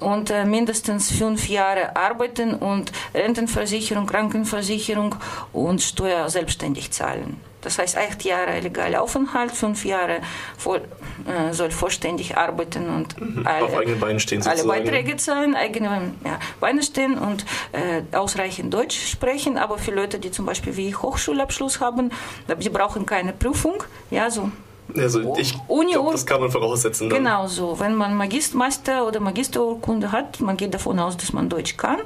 und 0.00 0.30
äh, 0.30 0.44
mindestens 0.44 1.12
fünf 1.12 1.48
Jahre 1.48 1.94
arbeiten 1.94 2.54
und 2.54 2.90
Rentenversicherung, 3.14 4.06
Krankenversicherung 4.06 5.14
und 5.52 5.80
Steuer 5.80 6.28
selbstständig 6.28 6.90
zahlen. 6.90 7.51
Das 7.62 7.78
heißt, 7.78 7.96
acht 7.96 8.24
Jahre 8.24 8.60
legaler 8.60 9.00
Aufenthalt, 9.00 9.52
fünf 9.52 9.84
Jahre 9.84 10.20
voll, 10.58 10.82
äh, 11.26 11.52
soll 11.54 11.70
vollständig 11.70 12.36
arbeiten 12.36 12.88
und 12.88 13.14
alle, 13.46 13.64
Auf 13.64 13.76
eigenen 13.76 14.00
Beinen 14.00 14.20
stehen 14.20 14.46
alle. 14.46 14.64
Beiträge 14.64 15.16
zahlen, 15.16 15.54
eigene 15.54 16.12
ja, 16.24 16.38
Beine 16.60 16.82
stehen 16.82 17.16
und 17.16 17.44
äh, 17.72 18.02
ausreichend 18.16 18.74
Deutsch 18.74 19.08
sprechen. 19.08 19.56
Aber 19.58 19.78
für 19.78 19.92
Leute, 19.92 20.18
die 20.18 20.30
zum 20.30 20.44
Beispiel 20.44 20.76
wie 20.76 20.88
ich 20.88 21.00
Hochschulabschluss 21.02 21.80
haben, 21.80 22.10
die 22.58 22.68
brauchen 22.68 23.06
keine 23.06 23.32
Prüfung. 23.32 23.82
Ja, 24.10 24.28
so 24.30 24.50
Also 24.96 25.36
ich 25.38 25.54
Uni- 25.68 25.92
glaube, 25.92 26.12
das 26.12 26.26
kann 26.26 26.40
man 26.40 26.50
voraussetzen. 26.50 27.08
Dann. 27.08 27.18
Genau 27.18 27.46
so. 27.46 27.78
Wenn 27.78 27.94
man 27.94 28.16
Magist 28.16 28.54
Master 28.54 29.06
oder 29.06 29.20
Magisterurkunde 29.20 30.10
hat, 30.10 30.40
man 30.40 30.56
geht 30.56 30.74
davon 30.74 30.98
aus, 30.98 31.16
dass 31.16 31.32
man 31.32 31.48
Deutsch 31.48 31.76
kann. 31.76 31.98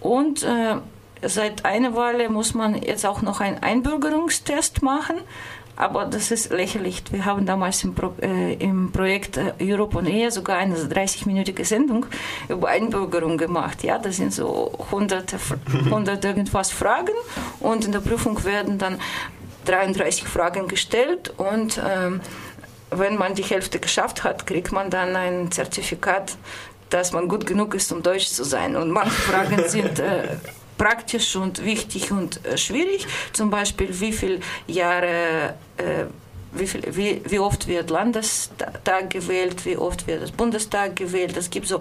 Und 0.00 0.44
äh, 0.44 0.76
seit 1.22 1.64
einer 1.64 1.94
Weile 1.94 2.28
muss 2.28 2.54
man 2.54 2.80
jetzt 2.80 3.06
auch 3.06 3.22
noch 3.22 3.40
einen 3.40 3.58
Einbürgerungstest 3.58 4.82
machen. 4.82 5.16
Aber 5.78 6.06
das 6.06 6.32
ist 6.32 6.50
lächerlich. 6.50 7.04
Wir 7.12 7.24
haben 7.24 7.46
damals 7.46 7.84
im, 7.84 7.94
Pro, 7.94 8.12
äh, 8.20 8.54
im 8.54 8.90
Projekt 8.90 9.36
äh, 9.36 9.52
Europe 9.60 9.96
on 9.96 10.06
Air 10.06 10.32
sogar 10.32 10.58
eine 10.58 10.74
30-minütige 10.74 11.64
Sendung 11.64 12.06
über 12.48 12.66
Einbürgerung 12.68 13.38
gemacht. 13.38 13.84
Ja, 13.84 13.98
das 13.98 14.16
sind 14.16 14.34
so 14.34 14.72
hunderte, 14.90 15.38
hundert 15.90 16.24
irgendwas 16.24 16.72
Fragen 16.72 17.14
und 17.60 17.84
in 17.84 17.92
der 17.92 18.00
Prüfung 18.00 18.42
werden 18.44 18.78
dann 18.78 18.98
33 19.66 20.24
Fragen 20.24 20.66
gestellt 20.66 21.32
und 21.36 21.80
ähm, 21.88 22.22
wenn 22.90 23.16
man 23.16 23.34
die 23.34 23.44
Hälfte 23.44 23.78
geschafft 23.78 24.24
hat, 24.24 24.46
kriegt 24.46 24.72
man 24.72 24.90
dann 24.90 25.14
ein 25.14 25.52
Zertifikat, 25.52 26.36
dass 26.90 27.12
man 27.12 27.28
gut 27.28 27.46
genug 27.46 27.74
ist, 27.74 27.92
um 27.92 28.02
Deutsch 28.02 28.28
zu 28.28 28.44
sein. 28.44 28.74
Und 28.74 28.90
manche 28.90 29.10
Fragen 29.10 29.62
sind 29.68 30.00
äh, 30.00 30.38
praktisch 30.78 31.36
und 31.36 31.64
wichtig 31.64 32.10
und 32.10 32.44
äh, 32.46 32.56
schwierig. 32.56 33.06
Zum 33.32 33.50
Beispiel, 33.50 33.88
wie 34.00 34.12
viele 34.12 34.40
Jahre, 34.66 35.54
äh, 35.76 36.04
wie, 36.52 36.66
viel, 36.66 36.82
wie, 36.90 37.20
wie 37.26 37.38
oft 37.38 37.66
wird 37.66 37.90
Landestag 37.90 39.10
gewählt, 39.10 39.66
wie 39.66 39.76
oft 39.76 40.06
wird 40.06 40.22
das 40.22 40.30
Bundestag 40.30 40.96
gewählt. 40.96 41.36
Es 41.36 41.50
gibt 41.50 41.66
so 41.66 41.80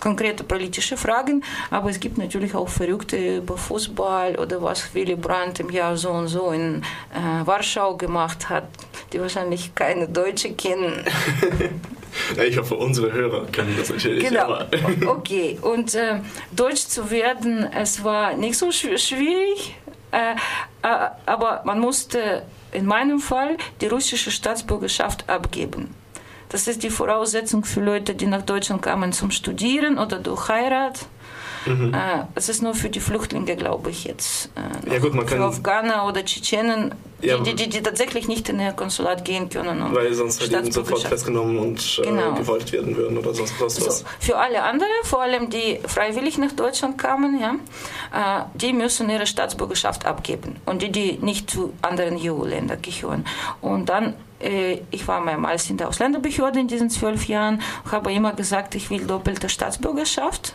konkrete 0.00 0.44
politische 0.44 0.96
Fragen, 0.96 1.42
aber 1.70 1.90
es 1.90 1.98
gibt 1.98 2.18
natürlich 2.18 2.54
auch 2.54 2.68
Verrückte 2.68 3.38
über 3.38 3.56
Fußball 3.56 4.36
oder 4.36 4.62
was 4.62 4.94
Willy 4.94 5.16
Brandt 5.16 5.58
im 5.60 5.70
Jahr 5.70 5.96
so 5.96 6.10
und 6.10 6.28
so 6.28 6.50
in 6.50 6.82
äh, 7.14 7.46
Warschau 7.46 7.96
gemacht 7.96 8.48
hat, 8.48 8.68
die 9.12 9.20
wahrscheinlich 9.20 9.74
keine 9.74 10.06
Deutsche 10.06 10.52
kennen. 10.52 11.04
Ich 12.46 12.56
hoffe, 12.58 12.74
unsere 12.76 13.12
Hörer 13.12 13.46
kennen 13.46 13.74
das 13.78 13.90
natürlich. 13.90 14.28
Genau. 14.28 14.58
Okay, 15.06 15.58
und 15.62 15.94
äh, 15.94 16.20
Deutsch 16.52 16.86
zu 16.86 17.10
werden, 17.10 17.64
es 17.74 18.02
war 18.04 18.34
nicht 18.34 18.56
so 18.58 18.68
schw- 18.68 18.98
schwierig, 18.98 19.76
äh, 20.12 20.32
äh, 20.82 21.08
aber 21.26 21.62
man 21.64 21.78
musste 21.80 22.42
in 22.72 22.86
meinem 22.86 23.20
Fall 23.20 23.56
die 23.80 23.86
russische 23.88 24.30
Staatsbürgerschaft 24.30 25.28
abgeben. 25.28 25.94
Das 26.48 26.68
ist 26.68 26.82
die 26.82 26.90
Voraussetzung 26.90 27.64
für 27.64 27.80
Leute, 27.80 28.14
die 28.14 28.26
nach 28.26 28.42
Deutschland 28.42 28.82
kamen 28.82 29.12
zum 29.12 29.30
Studieren 29.30 29.98
oder 29.98 30.18
durch 30.18 30.48
Heirat. 30.48 31.06
Äh, 31.66 31.70
Es 32.36 32.48
ist 32.48 32.62
nur 32.62 32.74
für 32.74 32.88
die 32.88 33.00
Flüchtlinge, 33.00 33.56
glaube 33.56 33.90
ich, 33.90 34.04
jetzt. 34.04 34.50
Äh, 34.86 34.92
Ja, 34.94 34.98
gut, 35.00 35.14
man 35.14 35.26
für 35.26 35.34
kann- 35.34 35.42
Afghaner 35.44 36.06
oder 36.06 36.24
Tschetschenen, 36.24 36.94
Ja, 37.22 37.38
die, 37.38 37.54
die, 37.54 37.68
die 37.68 37.82
tatsächlich 37.82 38.28
nicht 38.28 38.48
in 38.50 38.60
ihr 38.60 38.72
Konsulat 38.72 39.24
gehen 39.24 39.48
können. 39.48 39.94
weil 39.94 40.12
sonst 40.12 40.40
halt 40.40 40.52
eben 40.52 40.70
sofort 40.70 41.02
festgenommen 41.02 41.58
und 41.58 41.98
äh, 42.02 42.06
Genau. 42.08 42.34
gewollt 42.34 42.70
werden 42.72 42.94
würden 42.96 43.16
oder 43.16 43.32
sonst 43.32 43.54
was. 43.58 43.76
So, 43.76 44.04
für 44.20 44.36
alle 44.36 44.62
anderen, 44.62 44.90
vor 45.04 45.22
allem 45.22 45.48
die 45.48 45.78
freiwillig 45.86 46.36
nach 46.36 46.52
Deutschland 46.52 46.98
kamen, 46.98 47.40
ja, 47.40 47.54
äh, 48.12 48.44
die 48.54 48.72
müssen 48.74 49.08
ihre 49.08 49.26
Staatsbürgerschaft 49.26 50.04
abgeben 50.04 50.56
und 50.66 50.82
die, 50.82 50.92
die 50.92 51.12
nicht 51.22 51.50
zu 51.50 51.72
anderen 51.80 52.18
EU-Ländern 52.20 52.82
gehören. 52.82 53.24
Und 53.62 53.88
dann, 53.88 54.12
äh, 54.40 54.80
ich 54.90 55.08
war 55.08 55.20
mehrmals 55.22 55.70
in 55.70 55.78
der 55.78 55.88
Ausländerbehörde 55.88 56.60
in 56.60 56.68
diesen 56.68 56.90
zwölf 56.90 57.26
Jahren, 57.28 57.62
habe 57.90 58.12
immer 58.12 58.34
gesagt, 58.34 58.74
ich 58.74 58.90
will 58.90 59.06
doppelte 59.06 59.48
Staatsbürgerschaft. 59.48 60.54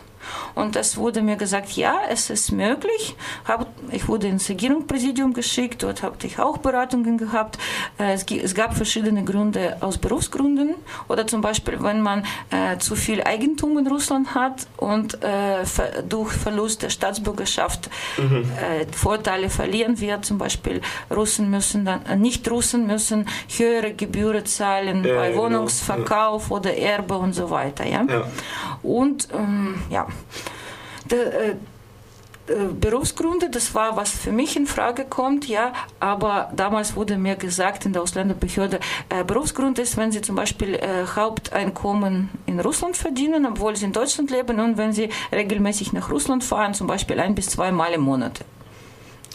Und 0.54 0.76
es 0.76 0.96
wurde 0.96 1.22
mir 1.22 1.36
gesagt, 1.36 1.72
ja, 1.72 1.96
es 2.08 2.30
ist 2.30 2.52
möglich. 2.52 3.16
Hab, 3.46 3.66
ich 3.90 4.08
wurde 4.08 4.28
ins 4.28 4.48
Regierungspräsidium 4.48 5.32
geschickt, 5.32 5.82
dort 5.82 6.02
habe 6.02 6.16
ich 6.24 6.38
auch 6.38 6.58
Beratungen 6.58 7.18
gehabt. 7.18 7.58
Äh, 7.98 8.12
Es, 8.12 8.24
es 8.30 8.54
gab 8.54 8.74
verschiedene 8.74 9.24
Gründe 9.24 9.76
aus 9.80 9.98
Berufsgründen 9.98 10.74
oder 11.08 11.26
zum 11.26 11.40
Beispiel, 11.40 11.82
wenn 11.82 12.00
man 12.00 12.24
äh, 12.50 12.78
zu 12.78 12.94
viel 12.94 13.22
Eigentum 13.22 13.78
in 13.78 13.86
Russland 13.86 14.34
hat 14.34 14.66
und 14.76 15.22
äh, 15.22 15.64
ver 15.64 16.02
durch 16.02 16.32
Verlust 16.32 16.82
der 16.82 16.90
Staatsbürgerschaft 16.90 17.88
äh, 18.18 18.86
Vorteile 18.92 19.48
verlieren 19.50 19.98
wird. 20.00 20.24
Zum 20.24 20.38
Beispiel 20.38 20.80
Russen 21.10 21.50
müssen 21.50 21.84
dann, 21.84 22.04
äh, 22.06 22.16
Nicht-Russen 22.16 22.86
müssen 22.86 23.26
höhere 23.48 23.92
Gebühren 23.94 24.44
zahlen 24.46 25.02
bei 25.02 25.30
genau. 25.30 25.42
Wohnungsverkauf 25.42 26.50
oder 26.50 26.76
Erbe 26.76 27.16
und 27.16 27.32
so 27.32 27.50
weiter. 27.50 27.86
Ja? 27.86 28.04
Ja. 28.08 28.26
Und 28.82 29.28
ähm, 29.32 29.82
ja, 29.90 30.06
der, 31.10 31.40
äh, 31.40 31.54
äh, 32.48 32.54
Berufsgründe, 32.72 33.50
das 33.50 33.72
war, 33.74 33.96
was 33.96 34.10
für 34.10 34.32
mich 34.32 34.56
in 34.56 34.66
Frage 34.66 35.04
kommt, 35.04 35.46
ja, 35.46 35.72
aber 36.00 36.50
damals 36.56 36.96
wurde 36.96 37.16
mir 37.16 37.36
gesagt 37.36 37.86
in 37.86 37.92
der 37.92 38.02
Ausländerbehörde, 38.02 38.80
äh, 39.10 39.22
Berufsgrund 39.22 39.78
ist, 39.78 39.96
wenn 39.96 40.10
Sie 40.10 40.20
zum 40.22 40.34
Beispiel 40.34 40.74
äh, 40.74 41.06
Haupteinkommen 41.14 42.30
in 42.46 42.58
Russland 42.58 42.96
verdienen, 42.96 43.46
obwohl 43.46 43.76
Sie 43.76 43.84
in 43.84 43.92
Deutschland 43.92 44.30
leben 44.32 44.58
und 44.58 44.76
wenn 44.76 44.92
Sie 44.92 45.08
regelmäßig 45.30 45.92
nach 45.92 46.10
Russland 46.10 46.42
fahren, 46.42 46.74
zum 46.74 46.88
Beispiel 46.88 47.20
ein 47.20 47.36
bis 47.36 47.48
zweimal 47.50 47.92
im 47.92 48.00
Monat. 48.00 48.40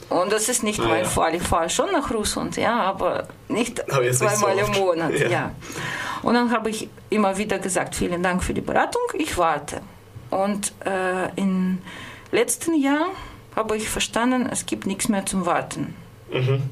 Und 0.10 0.32
das 0.32 0.50
ist 0.50 0.64
nicht 0.64 0.80
Ah, 0.82 0.88
mein 0.88 1.04
ja. 1.04 1.10
Fall. 1.10 1.36
Ich 1.36 1.44
fahre 1.44 1.70
schon 1.70 1.92
nach 1.92 2.12
Russland, 2.14 2.58
ja, 2.58 2.80
aber 2.82 3.28
nicht 3.48 3.90
Aber 3.92 4.04
jetzt 4.04 4.22
nicht 4.22 4.32
so 4.32 4.46
zweimal 4.46 4.58
im. 4.66 4.72
Monat. 4.72 5.14
Ja. 5.14 5.28
Ja. 5.30 5.52
Und 6.24 6.34
dann 6.34 6.52
habe 6.52 6.70
ich 6.70 6.90
immer 7.10 7.38
wieder 7.38 7.60
gesagt, 7.60 7.96
vielen 7.96 8.22
Dank 8.22 8.44
für 8.44 8.54
die 8.54 8.62
Beratung, 8.62 9.02
ich 9.14 9.38
warte. 9.38 9.82
Und 10.30 10.74
äh, 10.86 11.30
im 11.36 11.80
letzten 12.32 12.80
Jahr 12.80 13.08
habe 13.56 13.78
ich 13.78 13.90
verstanden, 13.90 14.48
es 14.52 14.66
gibt 14.66 14.86
nichts 14.86 15.10
mehr 15.10 15.26
zum 15.26 15.46
Warten. 15.46 15.96
Mhm. 16.32 16.64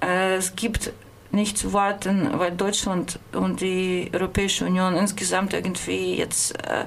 Äh, 0.00 0.36
es 0.36 0.54
gibt 0.56 0.92
nicht 1.32 1.58
zu 1.58 1.72
warten, 1.72 2.30
weil 2.38 2.52
Deutschland 2.52 3.18
und 3.32 3.60
die 3.60 4.10
Europäische 4.12 4.64
Union 4.64 4.94
insgesamt 4.94 5.52
irgendwie 5.52 6.14
jetzt 6.14 6.56
äh, 6.62 6.84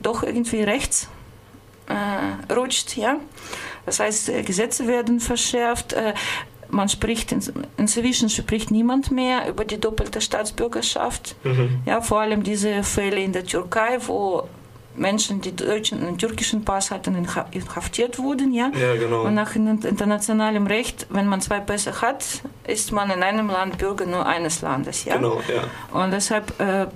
doch 0.00 0.22
irgendwie 0.22 0.62
rechts 0.62 1.08
äh, 1.88 2.52
rutscht, 2.52 2.96
ja. 2.96 3.18
Das 3.84 4.00
heißt, 4.00 4.30
äh, 4.30 4.42
Gesetze 4.42 4.86
werden 4.86 5.20
verschärft. 5.20 5.92
Äh, 5.92 6.14
man 6.70 6.88
spricht 6.88 7.32
in, 7.32 7.42
inzwischen 7.76 8.30
spricht 8.30 8.70
niemand 8.70 9.10
mehr 9.10 9.46
über 9.48 9.64
die 9.66 9.78
doppelte 9.78 10.22
Staatsbürgerschaft. 10.22 11.36
Ja, 11.84 12.00
vor 12.00 12.20
allem 12.20 12.42
diese 12.42 12.82
Fälle 12.82 13.20
in 13.20 13.32
der 13.32 13.44
Türkei, 13.44 13.98
wo 14.06 14.48
Menschen, 14.96 15.40
die 15.40 15.54
deutschen 15.56 16.06
und 16.06 16.18
türkischen 16.18 16.64
Pass 16.64 16.90
hatten, 16.90 17.16
inha- 17.16 17.46
inhaftiert 17.50 18.18
wurden, 18.18 18.52
ja. 18.52 18.70
Ja, 18.78 18.94
genau. 18.96 19.22
Und 19.22 19.34
nach 19.34 19.54
in- 19.56 19.80
internationalem 19.82 20.66
Recht, 20.66 21.06
wenn 21.10 21.26
man 21.26 21.40
zwei 21.40 21.60
Pässe 21.60 22.00
hat, 22.02 22.24
ist 22.66 22.92
man 22.92 23.10
in 23.10 23.22
einem 23.22 23.48
Land 23.48 23.78
Bürger 23.78 24.06
nur 24.06 24.26
eines 24.26 24.60
Landes, 24.60 25.04
ja. 25.04 25.16
Genau, 25.16 25.40
ja. 25.48 25.64
Und 25.98 26.10
deshalb, 26.12 26.58
äh, 26.60 26.86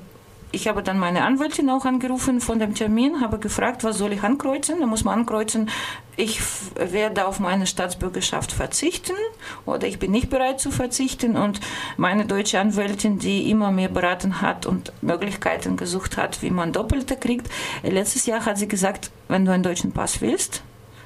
ich 0.52 0.68
habe 0.68 0.82
dann 0.82 0.98
meine 0.98 1.24
Anwältin 1.24 1.68
auch 1.70 1.84
angerufen 1.84 2.40
von 2.40 2.58
dem 2.58 2.74
Termin, 2.74 3.20
habe 3.20 3.38
gefragt, 3.38 3.84
was 3.84 3.98
soll 3.98 4.12
ich 4.12 4.22
ankreuzen? 4.22 4.80
Da 4.80 4.86
muss 4.86 5.04
man 5.04 5.20
ankreuzen, 5.20 5.70
ich 6.16 6.40
werde 6.74 7.26
auf 7.26 7.40
meine 7.40 7.66
Staatsbürgerschaft 7.66 8.52
verzichten 8.52 9.14
oder 9.66 9.86
ich 9.86 9.98
bin 9.98 10.12
nicht 10.12 10.30
bereit 10.30 10.60
zu 10.60 10.70
verzichten. 10.70 11.36
Und 11.36 11.60
meine 11.96 12.24
deutsche 12.24 12.58
Anwältin, 12.58 13.18
die 13.18 13.50
immer 13.50 13.70
mehr 13.70 13.88
beraten 13.88 14.40
hat 14.40 14.66
und 14.66 14.92
Möglichkeiten 15.02 15.76
gesucht 15.76 16.16
hat, 16.16 16.42
wie 16.42 16.50
man 16.50 16.72
Doppelte 16.72 17.16
kriegt, 17.16 17.48
letztes 17.82 18.26
Jahr 18.26 18.46
hat 18.46 18.56
sie 18.56 18.68
gesagt, 18.68 19.10
wenn 19.28 19.44
du 19.44 19.52
einen 19.52 19.62
deutschen 19.62 19.92
Pass 19.92 20.20
willst, 20.20 20.62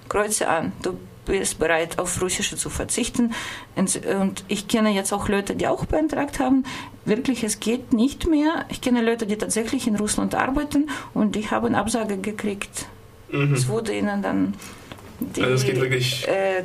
kreuze 0.09 0.49
an. 0.49 0.73
Du 0.83 0.97
bist 1.27 1.59
bereit, 1.59 1.99
auf 1.99 2.21
Russische 2.21 2.57
zu 2.57 2.71
verzichten. 2.71 3.35
Und 3.77 4.45
ich 4.49 4.69
kenne 4.69 4.91
jetzt 4.91 5.13
auch 5.13 5.29
Leute, 5.29 5.55
die 5.55 5.67
auch 5.67 5.85
beantragt 5.87 6.41
haben. 6.41 6.65
Wirklich, 7.05 7.43
es 7.45 7.61
geht 7.61 7.93
nicht 7.93 8.27
mehr. 8.29 8.65
Ich 8.69 8.81
kenne 8.81 9.03
Leute, 9.03 9.27
die 9.27 9.37
tatsächlich 9.37 9.87
in 9.87 9.97
Russland 9.97 10.35
arbeiten 10.35 10.91
und 11.15 11.35
die 11.35 11.51
haben 11.51 11.75
Absage 11.75 12.19
gekriegt. 12.19 12.87
Es 13.55 13.69
wurde 13.69 13.97
ihnen 13.97 14.23
dann 14.23 14.55
die 15.21 15.41
Mhm. 15.41 15.47
Also 15.47 15.55
es 15.57 15.65
geht 15.65 15.81
wirklich- 15.81 16.27
äh, 16.29 16.65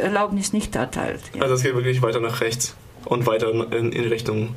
Erlaubnis 0.00 0.52
nicht 0.52 0.74
erteilt. 0.76 1.20
Ja. 1.34 1.42
Also 1.42 1.54
es 1.54 1.62
geht 1.62 1.74
wirklich 1.74 2.02
weiter 2.02 2.20
nach 2.20 2.40
rechts 2.40 2.74
und 3.04 3.26
weiter 3.26 3.50
in, 3.72 3.90
in 3.92 4.04
Richtung 4.08 4.54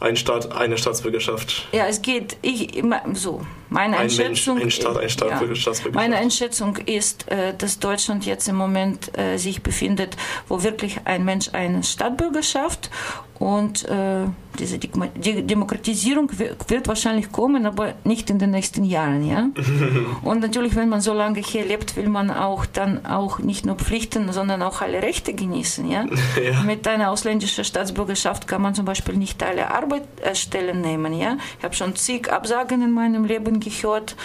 ein 0.00 0.16
Staat, 0.16 0.52
eine 0.52 0.78
Staatsbürgerschaft. 0.78 1.66
Ja, 1.72 1.86
es 1.86 2.00
geht 2.02 2.36
ich, 2.42 2.76
immer 2.76 3.02
so. 3.14 3.40
meine 3.70 3.96
Ein 3.96 4.06
Mensch, 4.06 4.20
Einschätzung, 4.20 4.58
ein 4.60 4.70
Staat, 4.70 4.96
ein 4.98 5.10
Staat- 5.10 5.30
ja, 5.30 5.36
Staatsbürgerschaft. 5.56 5.94
meine 5.94 6.16
Einschätzung 6.16 6.76
ist, 6.76 7.28
äh, 7.30 7.54
dass 7.58 7.80
Deutschland 7.80 8.24
jetzt 8.24 8.46
im 8.48 8.54
Moment 8.54 9.16
äh, 9.18 9.36
sich 9.38 9.62
befindet, 9.62 10.16
wo 10.46 10.62
wirklich 10.62 11.00
ein 11.04 11.24
Mensch 11.24 11.48
eine 11.52 11.82
Staatsbürgerschaft 11.82 12.90
und 13.38 13.84
äh, 13.88 14.26
diese 14.58 14.76
Dek- 14.78 15.10
die 15.14 15.46
Demokratisierung 15.46 16.28
wi- 16.36 16.50
wird 16.66 16.88
wahrscheinlich 16.88 17.30
kommen, 17.30 17.66
aber 17.66 17.94
nicht 18.02 18.28
in 18.30 18.40
den 18.40 18.50
nächsten 18.50 18.82
Jahren, 18.82 19.24
ja. 19.24 19.46
Und 20.24 20.40
natürlich, 20.40 20.74
wenn 20.74 20.88
man 20.88 21.00
so 21.00 21.12
lange 21.14 21.38
hier 21.40 21.64
lebt, 21.64 21.94
will 21.96 22.08
man 22.08 22.32
auch 22.32 22.66
dann 22.66 23.06
auch 23.06 23.38
nicht 23.38 23.64
nur 23.64 23.76
Pflichten, 23.76 24.32
sondern 24.32 24.60
auch 24.62 24.80
alle 24.82 25.00
Rechte 25.02 25.32
genießen, 25.34 25.88
ja. 25.88 26.04
Ja. 26.42 26.62
Mit 26.64 26.88
einer 26.88 27.10
ausländischen 27.12 27.64
Staatsbürgerschaft 27.64 28.48
kann 28.48 28.60
man 28.62 28.74
zum 28.74 28.84
Beispiel 28.84 29.14
nicht 29.16 29.40
alle 29.44 29.70
Arbeitsstellen 29.72 30.80
nehmen, 30.80 31.12
ja. 31.12 31.36
Ich 31.58 31.64
habe 31.64 31.74
schon 31.76 31.94
zig 31.94 32.32
Absagen 32.32 32.82
in 32.82 32.90
meinem 32.90 33.24
Leben 33.24 33.60
gehört, 33.60 34.16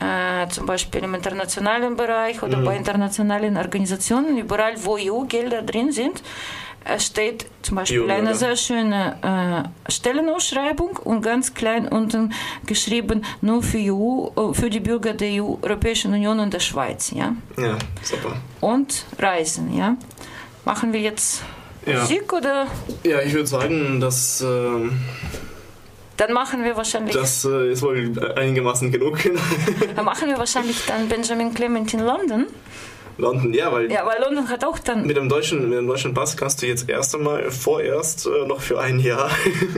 äh, 0.00 0.46
zum 0.48 0.66
Beispiel 0.66 1.02
im 1.04 1.14
internationalen 1.14 1.96
Bereich 1.96 2.42
oder 2.42 2.58
bei 2.58 2.76
internationalen 2.76 3.56
Organisationen, 3.56 4.36
überall, 4.36 4.74
wo 4.84 4.98
EU-Gelder 4.98 5.62
drin 5.62 5.92
sind. 5.92 6.22
Es 6.90 7.04
steht 7.04 7.44
zum 7.60 7.76
Beispiel 7.76 8.10
eine 8.10 8.34
sehr 8.34 8.56
schöne 8.56 9.16
äh, 9.86 9.92
Stellenausschreibung 9.92 10.96
und 11.04 11.20
ganz 11.20 11.52
klein 11.52 11.86
unten 11.86 12.32
geschrieben 12.66 13.24
nur 13.42 13.62
für 13.62 13.78
EU, 13.78 14.28
äh, 14.50 14.54
für 14.54 14.70
die 14.70 14.80
Bürger 14.80 15.12
der 15.12 15.42
EU, 15.42 15.56
Europäischen 15.60 16.14
Union 16.14 16.40
und 16.40 16.54
der 16.54 16.60
Schweiz, 16.60 17.10
ja. 17.14 17.34
Ja, 17.58 17.76
super. 18.02 18.36
Und 18.62 19.04
Reisen, 19.18 19.76
ja. 19.76 19.96
Machen 20.64 20.94
wir 20.94 21.00
jetzt 21.00 21.42
Ja. 21.84 22.00
Musik 22.00 22.32
oder 22.32 22.66
Ja, 23.04 23.20
ich 23.20 23.34
würde 23.34 23.46
sagen, 23.46 24.00
dass 24.00 24.40
ähm, 24.40 24.98
dann 26.16 26.32
machen 26.32 26.64
wir 26.64 26.74
wahrscheinlich 26.76 27.14
das 27.14 27.44
äh, 27.44 27.72
ist 27.72 27.82
wohl 27.82 28.12
einigermaßen 28.36 28.90
genug 28.90 29.18
dann 29.94 30.04
machen 30.06 30.28
wir 30.28 30.38
wahrscheinlich 30.38 30.84
dann 30.86 31.06
Benjamin 31.08 31.52
Clement 31.52 31.92
in 31.92 32.00
London. 32.00 32.46
London. 33.18 33.52
Ja, 33.52 33.70
weil 33.72 33.90
Ja, 33.90 34.06
weil 34.06 34.20
London 34.22 34.48
hat 34.48 34.64
auch 34.64 34.78
dann 34.78 35.06
mit 35.06 35.16
dem 35.16 35.28
deutschen, 35.28 35.68
mit 35.68 35.78
dem 35.78 35.86
deutschen 35.86 36.14
Pass 36.14 36.36
kannst 36.36 36.62
du 36.62 36.66
jetzt 36.66 36.88
erst 36.88 37.14
einmal 37.14 37.50
vorerst 37.50 38.26
äh, 38.26 38.46
noch 38.46 38.60
für 38.60 38.80
ein 38.80 38.98
Jahr 39.00 39.30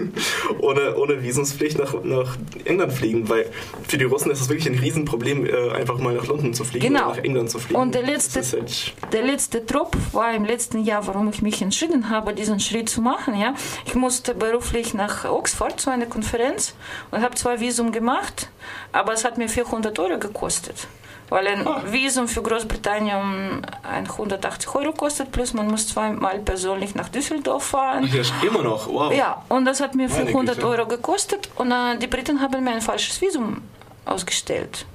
ohne, 0.60 0.94
ohne 0.96 1.22
Visumspflicht 1.22 1.78
nach, 1.78 1.94
nach 2.04 2.36
England 2.64 2.92
fliegen, 2.92 3.28
weil 3.28 3.46
für 3.88 3.98
die 3.98 4.04
Russen 4.04 4.30
ist 4.30 4.40
es 4.40 4.48
wirklich 4.48 4.68
ein 4.68 4.78
Riesenproblem, 4.78 5.46
äh, 5.46 5.70
einfach 5.72 5.98
mal 5.98 6.14
nach 6.14 6.26
London 6.26 6.54
zu 6.54 6.64
fliegen 6.64 6.86
Genau. 6.88 7.08
nach 7.10 7.18
England 7.18 7.50
zu 7.50 7.58
fliegen. 7.58 7.80
Und 7.80 7.94
der 7.94 8.02
letzte- 8.02 8.40
halt, 8.42 8.94
der 9.12 9.22
letzte 9.22 9.64
Trupp 9.66 9.96
war 10.12 10.32
im 10.34 10.44
letzten 10.44 10.84
Jahr, 10.84 11.06
warum 11.06 11.28
ich 11.30 11.42
mich 11.42 11.60
entschieden 11.62 12.10
habe, 12.10 12.34
diesen 12.34 12.60
Schritt 12.60 12.88
zu 12.88 13.00
machen. 13.00 13.34
Ja, 13.38 13.54
ich 13.86 13.94
musste 13.94 14.34
beruflich 14.34 14.94
nach 14.94 15.24
Oxford 15.24 15.80
zu 15.80 15.90
einer 15.90 16.06
Konferenz 16.06 16.74
und 17.10 17.22
habe 17.22 17.34
zwar 17.34 17.60
Visum 17.60 17.92
gemacht, 17.92 18.48
aber 18.92 19.12
es 19.12 19.24
hat 19.24 19.38
mir 19.38 19.48
400 19.48 19.98
Euro 19.98 20.18
gekostet. 20.18 20.86
Weil 21.30 21.46
ein 21.46 21.64
Visum 21.92 22.26
für 22.28 22.42
Großbritannien 22.42 23.62
180 23.82 24.74
Euro 24.74 24.92
kostet, 24.92 25.30
plus 25.32 25.54
man 25.54 25.68
muss 25.68 25.86
zweimal 25.88 26.40
persönlich 26.40 26.94
nach 26.94 27.08
Düsseldorf 27.08 27.64
fahren. 27.64 28.04
ja, 28.12 28.22
immer 28.46 28.62
noch, 28.62 28.86
wow. 28.88 29.12
Ja, 29.14 29.42
und 29.48 29.64
das 29.64 29.80
hat 29.80 29.94
mir 29.94 30.08
Meine 30.08 30.26
400 30.26 30.56
Güte. 30.56 30.66
Euro 30.68 30.86
gekostet 30.86 31.48
und 31.56 31.70
äh, 31.70 31.96
die 31.98 32.08
Briten 32.08 32.40
haben 32.40 32.62
mir 32.64 32.72
ein 32.72 32.80
falsches 32.82 33.20
Visum 33.20 33.62
ausgestellt. 34.04 34.86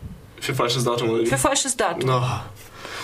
Für 0.42 0.54
falsches 0.54 0.84
Datum 0.84 1.10
oder? 1.10 1.25
Für 1.25 1.38
falsches 1.38 1.75
Datum. 1.77 2.10
Ah, 2.10 2.44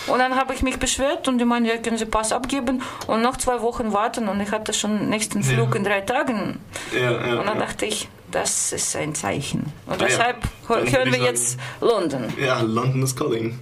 Und 0.08 0.20
dann 0.20 0.36
habe 0.36 0.54
ich 0.54 0.62
mich 0.62 0.78
beschwert 0.78 1.28
und 1.28 1.38
die 1.38 1.46
meinen, 1.46 1.66
ja, 1.66 1.78
können 1.78 1.98
Sie 1.98 2.06
Pass 2.06 2.32
abgeben 2.34 2.82
und 3.08 3.22
noch 3.22 3.38
zwei 3.38 3.62
Wochen 3.62 3.94
warten 3.94 4.28
und 4.28 4.42
ich 4.42 4.52
hatte 4.52 4.74
schon 4.74 5.10
nächsten 5.10 5.42
Flug 5.44 5.74
in 5.76 5.84
drei 5.84 6.02
Tagen. 6.02 6.60
ja, 6.94 7.00
ja, 7.12 7.40
Und 7.40 7.46
dann 7.48 7.60
ja. 7.60 7.66
dachte 7.66 7.86
ich, 7.86 8.10
das 8.32 8.72
ist 8.72 8.96
ein 8.96 9.14
Zeichen. 9.16 9.72
Und 9.86 9.94
Ah 9.94 9.98
ja, 10.00 10.06
deshalb 10.08 10.38
würde 10.68 10.92
hören 10.92 11.06
wir 11.06 11.12
sagen- 11.14 11.24
jetzt 11.26 11.58
London. 11.82 12.34
ja, 12.40 12.62
London 12.62 13.04
is 13.04 13.16
calling. 13.16 13.60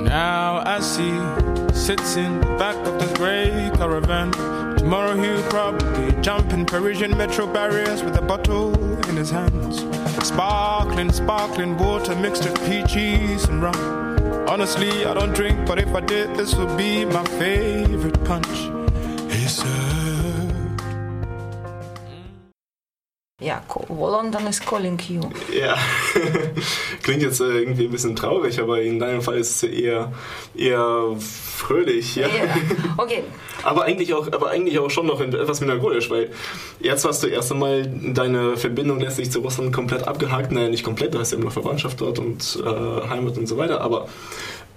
Now 0.00 0.62
I 0.64 0.80
see 0.80 1.12
sits 1.74 2.16
in 2.16 2.40
the 2.40 2.46
back 2.58 2.76
of 2.86 2.98
the 3.00 3.14
grey 3.16 3.70
caravan. 3.76 4.32
Tomorrow 4.88 5.16
he'll 5.20 5.42
probably 5.50 6.22
jump 6.22 6.50
in 6.54 6.64
Parisian 6.64 7.14
metro 7.14 7.46
barriers 7.46 8.02
with 8.02 8.16
a 8.16 8.22
bottle 8.22 8.72
in 9.10 9.16
his 9.16 9.30
hands. 9.30 9.80
Sparkling, 10.26 11.12
sparkling 11.12 11.76
water 11.76 12.16
mixed 12.16 12.44
with 12.44 12.58
peaches 12.60 13.44
and 13.50 13.62
rum. 13.62 14.48
Honestly, 14.48 15.04
I 15.04 15.12
don't 15.12 15.34
drink, 15.34 15.66
but 15.66 15.78
if 15.78 15.94
I 15.94 16.00
did, 16.00 16.34
this 16.36 16.54
would 16.54 16.74
be 16.78 17.04
my 17.04 17.22
favorite 17.22 18.24
punch. 18.24 18.77
London 23.88 24.46
is 24.46 24.60
calling 24.60 24.98
you. 25.08 25.20
Ja, 25.56 25.76
klingt 27.02 27.22
jetzt 27.22 27.40
äh, 27.40 27.58
irgendwie 27.58 27.84
ein 27.84 27.90
bisschen 27.90 28.16
traurig, 28.16 28.60
aber 28.60 28.80
in 28.80 28.98
deinem 28.98 29.22
Fall 29.22 29.38
ist 29.38 29.62
es 29.62 29.62
eher, 29.62 30.12
eher 30.56 31.16
fröhlich, 31.18 32.16
ja. 32.16 32.28
Ja. 32.28 32.56
Okay, 32.96 33.22
Aber 33.62 33.84
eigentlich 33.84 34.12
auch, 34.14 34.26
aber 34.32 34.50
eigentlich 34.50 34.78
auch 34.78 34.90
schon 34.90 35.06
noch 35.06 35.20
etwas 35.20 35.60
melancholisch, 35.60 36.10
weil 36.10 36.30
jetzt 36.80 37.04
hast 37.04 37.22
du 37.22 37.28
erst 37.28 37.52
einmal 37.52 37.86
deine 37.86 38.56
Verbindung 38.56 39.00
letztlich 39.00 39.30
zu 39.30 39.40
Russland 39.40 39.72
komplett 39.72 40.06
abgehakt. 40.06 40.50
Naja, 40.52 40.68
nicht 40.68 40.84
komplett, 40.84 41.14
du 41.14 41.18
hast 41.18 41.30
ja 41.32 41.36
immer 41.36 41.46
noch 41.46 41.52
Verwandtschaft 41.52 42.00
dort 42.00 42.18
und 42.18 42.58
äh, 42.64 43.08
Heimat 43.08 43.38
und 43.38 43.46
so 43.46 43.56
weiter, 43.56 43.80
aber 43.80 44.08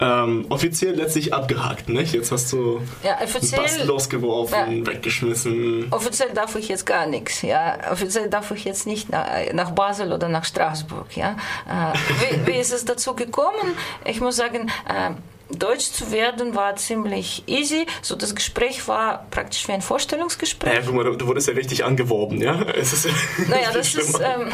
ähm, 0.02 0.46
offiziell 0.50 0.96
letztlich 0.96 1.34
abgehakt, 1.34 1.88
nicht? 1.88 2.14
Jetzt 2.14 2.32
hast 2.32 2.52
du 2.52 2.82
ja, 3.04 3.22
offiziell, 3.22 3.86
losgeworfen, 3.86 4.86
weggeschmissen. 4.86 5.88
offiziell 5.92 6.30
darf 6.34 6.56
ich 6.56 6.68
jetzt 6.70 6.86
gar 6.86 7.06
nichts. 7.06 7.44
Ja, 7.44 7.78
offiziell 7.92 8.28
darf 8.30 8.50
ich 8.52 8.66
jetzt 8.66 8.88
nicht 8.88 9.10
nach, 9.10 9.28
nach 9.54 9.72
Basel 9.72 10.12
oder 10.12 10.28
nach 10.28 10.44
Straßburg. 10.44 11.16
Ja, 11.16 11.36
äh, 11.68 11.98
wie, 12.20 12.48
wie 12.48 12.60
ist 12.60 12.74
es 12.74 12.84
dazu 12.84 13.14
gekommen? 13.14 13.76
Ich 14.04 14.20
muss 14.20 14.36
sagen. 14.36 14.72
Äh, 14.88 15.12
Deutsch 15.58 15.92
zu 15.92 16.12
werden 16.12 16.56
war 16.56 16.76
ziemlich 16.78 17.44
easy. 17.48 17.86
So 18.02 18.16
das 18.16 18.36
Gespräch 18.36 18.88
war 18.88 19.26
praktisch 19.32 19.68
wie 19.68 19.74
ein 19.74 19.82
Vorstellungsgespräch. 19.82 20.90
Mal, 20.92 21.04
du, 21.04 21.16
du 21.16 21.28
wurdest 21.28 21.48
ja 21.50 21.54
richtig 21.54 21.84
angeworben, 21.84 22.42
ja? 22.42 22.62
Es 22.76 22.94
ist 22.94 23.10
Naja, 23.50 23.70
das 23.74 23.94
ist. 23.94 24.20
Ähm, 24.20 24.50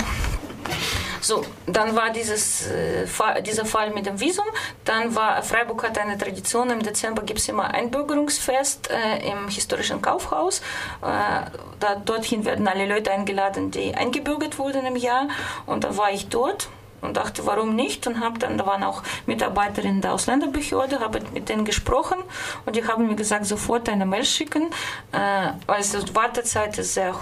so, 1.27 1.43
dann 1.65 1.95
war 1.95 2.09
dieses, 2.11 2.67
äh, 2.67 3.05
dieser 3.41 3.65
Fall 3.65 3.91
mit 3.91 4.05
dem 4.05 4.19
Visum. 4.19 4.45
Dann 4.85 5.13
war 5.13 5.43
Freiburg 5.43 5.83
hat 5.83 5.97
eine 5.97 6.17
Tradition. 6.17 6.69
Im 6.69 6.81
Dezember 6.81 7.21
gibt 7.23 7.39
es 7.39 7.49
immer 7.49 7.65
Einbürgerungsfest 7.73 8.89
äh, 8.89 9.29
im 9.29 9.49
historischen 9.49 10.01
Kaufhaus. 10.01 10.59
Äh, 11.01 11.51
da, 11.79 11.95
dorthin 12.03 12.45
werden 12.45 12.67
alle 12.67 12.87
Leute 12.87 13.11
eingeladen, 13.11 13.71
die 13.71 13.93
eingebürgert 13.93 14.57
wurden 14.57 14.85
im 14.85 14.95
Jahr. 14.95 15.27
Und 15.65 15.83
dann 15.83 15.97
war 15.97 16.11
ich 16.11 16.29
dort 16.29 16.69
und 17.01 17.17
dachte, 17.17 17.45
warum 17.45 17.75
nicht? 17.75 18.07
Und 18.07 18.21
habe 18.21 18.39
dann, 18.39 18.57
da 18.57 18.65
waren 18.65 18.83
auch 18.83 19.03
Mitarbeiterinnen 19.25 20.01
der 20.01 20.13
Ausländerbehörde, 20.13 20.99
habe 21.01 21.19
mit 21.33 21.49
denen 21.49 21.65
gesprochen 21.65 22.17
und 22.65 22.75
die 22.75 22.87
haben 22.87 23.05
mir 23.05 23.15
gesagt, 23.15 23.45
sofort 23.45 23.89
eine 23.89 24.05
Mail 24.05 24.25
schicken, 24.25 24.71
äh, 25.11 25.51
weil 25.67 25.83
die 25.83 26.15
Wartezeit 26.15 26.77
ist 26.77 26.93
sehr 26.93 27.15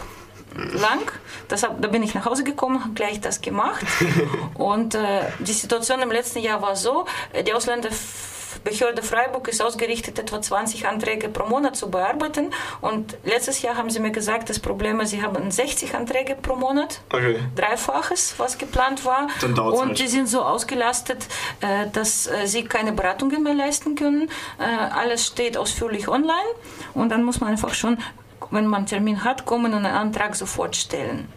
lang. 0.55 1.11
Deshalb, 1.49 1.81
da 1.81 1.87
bin 1.87 2.03
ich 2.03 2.13
nach 2.13 2.25
Hause 2.25 2.43
gekommen, 2.43 2.83
habe 2.83 2.93
gleich 2.93 3.21
das 3.21 3.41
gemacht. 3.41 3.85
Und 4.55 4.95
äh, 4.95 5.23
die 5.39 5.53
Situation 5.53 6.01
im 6.01 6.11
letzten 6.11 6.39
Jahr 6.39 6.61
war 6.61 6.75
so, 6.75 7.05
äh, 7.33 7.43
die 7.43 7.53
Ausländerbehörde 7.53 9.03
Freiburg 9.03 9.47
ist 9.49 9.61
ausgerichtet, 9.61 10.17
etwa 10.17 10.41
20 10.41 10.87
Anträge 10.87 11.29
pro 11.29 11.47
Monat 11.47 11.75
zu 11.75 11.91
bearbeiten. 11.91 12.51
Und 12.81 13.17
letztes 13.23 13.61
Jahr 13.61 13.75
haben 13.75 13.89
sie 13.89 13.99
mir 13.99 14.11
gesagt, 14.11 14.49
das 14.49 14.59
Problem 14.59 14.99
ist, 15.01 15.09
sie 15.09 15.21
haben 15.21 15.51
60 15.51 15.93
Anträge 15.93 16.35
pro 16.35 16.55
Monat. 16.55 17.01
Okay. 17.11 17.39
Dreifaches, 17.55 18.35
was 18.37 18.57
geplant 18.57 19.05
war. 19.05 19.27
Und 19.71 19.99
die 19.99 20.07
sind 20.07 20.27
so 20.27 20.41
ausgelastet, 20.41 21.27
äh, 21.59 21.87
dass 21.91 22.27
äh, 22.27 22.47
sie 22.47 22.63
keine 22.63 22.93
Beratungen 22.93 23.43
mehr 23.43 23.53
leisten 23.53 23.95
können. 23.95 24.29
Äh, 24.57 24.63
alles 24.63 25.27
steht 25.27 25.57
ausführlich 25.57 26.07
online 26.07 26.35
und 26.93 27.09
dann 27.09 27.23
muss 27.23 27.41
man 27.41 27.49
einfach 27.49 27.73
schon, 27.73 27.97
wenn 28.55 28.67
man 28.67 28.79
einen 28.79 28.87
Termin 28.87 29.23
hat, 29.23 29.45
kommen 29.45 29.73
und 29.73 29.85
einen 29.85 29.95
Antrag 29.95 30.35
sofort 30.35 30.75
stellen. 30.75 31.27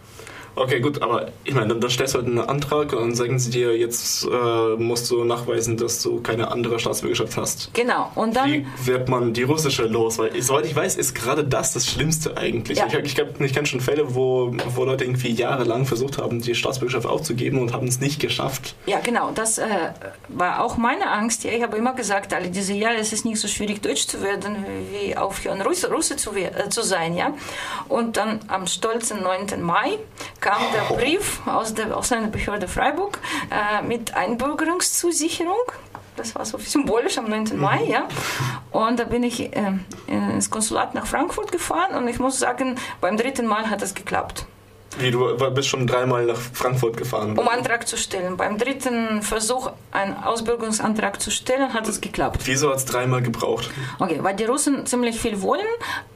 Okay, 0.55 0.79
gut, 0.79 1.01
aber 1.01 1.29
ich 1.43 1.53
meine, 1.53 1.75
dann, 1.75 1.89
stellst 1.89 2.13
du 2.13 2.19
halt 2.19 2.27
einen 2.27 2.39
Antrag 2.39 2.93
und 2.93 3.15
sagen 3.15 3.39
sie 3.39 3.49
dir, 3.49 3.77
jetzt 3.77 4.25
äh, 4.25 4.75
musst 4.77 5.09
du 5.09 5.23
nachweisen, 5.23 5.77
dass 5.77 6.01
du 6.01 6.21
keine 6.21 6.51
andere 6.51 6.79
Staatsbürgerschaft 6.79 7.37
hast. 7.37 7.73
Genau. 7.73 8.11
Und 8.15 8.35
dann 8.35 8.49
Wie 8.49 8.65
wird 8.83 9.09
man 9.09 9.33
die 9.33 9.43
russische 9.43 9.83
los? 9.83 10.17
Weil, 10.17 10.41
soweit 10.41 10.65
ich 10.65 10.75
weiß, 10.75 10.95
ist 10.97 11.15
gerade 11.15 11.43
das 11.43 11.73
das 11.73 11.87
Schlimmste 11.87 12.37
eigentlich. 12.37 12.77
Ja. 12.77 12.87
Ich, 12.87 12.93
ich, 12.93 13.15
glaub, 13.15 13.39
ich 13.39 13.53
kenne 13.53 13.67
schon 13.67 13.81
Fälle, 13.81 14.15
wo, 14.15 14.51
wo 14.75 14.85
Leute 14.85 15.05
irgendwie 15.05 15.31
jahrelang 15.31 15.85
versucht 15.85 16.17
haben, 16.17 16.41
die 16.41 16.55
Staatsbürgerschaft 16.55 17.05
aufzugeben 17.05 17.59
und 17.59 17.73
haben 17.73 17.87
es 17.87 17.99
nicht 17.99 18.19
geschafft. 18.19 18.75
Ja, 18.85 18.99
genau, 18.99 19.31
das 19.33 19.57
äh, 19.57 19.65
war 20.27 20.63
auch 20.63 20.77
meine 20.77 21.09
Angst. 21.09 21.45
Ich 21.45 21.63
habe 21.63 21.77
immer 21.77 21.93
gesagt, 21.93 22.33
alle 22.33 22.49
diese 22.49 22.73
Jahre, 22.73 22.97
es 22.97 23.13
ist 23.13 23.25
nicht 23.25 23.39
so 23.39 23.47
schwierig, 23.47 23.81
Deutsch 23.81 24.07
zu 24.07 24.21
werden, 24.21 24.65
wie 24.91 25.15
aufhören, 25.15 25.61
Russe, 25.61 25.89
Russe 25.91 26.15
zu, 26.17 26.31
äh, 26.35 26.69
zu 26.69 26.83
sein. 26.83 27.15
Ja? 27.15 27.33
Und 27.87 28.17
dann 28.17 28.39
am 28.47 28.67
stolzen 28.67 29.21
9. 29.23 29.61
Mai 29.61 29.97
kam 30.39 30.48
der 30.73 30.95
Brief 30.95 31.41
aus 31.45 31.73
der 31.73 31.95
Ausländerbehörde 31.95 32.67
Freiburg 32.67 33.19
äh, 33.51 33.83
mit 33.83 34.15
Einbürgerungszusicherung. 34.15 35.55
Das 36.15 36.35
war 36.35 36.43
so 36.43 36.57
symbolisch 36.57 37.17
am 37.17 37.29
9. 37.29 37.57
Mai, 37.57 37.83
ja. 37.85 38.07
Und 38.71 38.99
da 38.99 39.05
bin 39.05 39.23
ich 39.23 39.55
äh, 39.55 39.73
ins 40.07 40.49
Konsulat 40.49 40.95
nach 40.95 41.05
Frankfurt 41.05 41.51
gefahren 41.51 41.95
und 41.95 42.07
ich 42.07 42.19
muss 42.19 42.39
sagen, 42.39 42.75
beim 42.99 43.15
dritten 43.15 43.45
Mal 43.45 43.69
hat 43.69 43.81
es 43.81 43.93
geklappt. 43.93 44.45
Wie, 44.97 45.11
du 45.11 45.35
bist 45.51 45.67
schon 45.67 45.85
dreimal 45.87 46.25
nach 46.25 46.37
Frankfurt 46.37 46.97
gefahren. 46.97 47.37
Um 47.37 47.47
Antrag 47.47 47.87
zu 47.87 47.95
stellen. 47.97 48.37
Beim 48.37 48.57
dritten 48.57 49.21
Versuch, 49.21 49.71
einen 49.91 50.15
Ausbürgerungsantrag 50.17 51.21
zu 51.21 51.31
stellen, 51.31 51.73
hat 51.73 51.87
es 51.87 52.01
geklappt. 52.01 52.41
Wieso 52.45 52.69
hat 52.69 52.77
es 52.77 52.85
dreimal 52.85 53.21
gebraucht? 53.21 53.69
Okay, 53.99 54.19
weil 54.21 54.35
die 54.35 54.45
Russen 54.45 54.85
ziemlich 54.85 55.19
viel 55.19 55.41
wollen, 55.41 55.67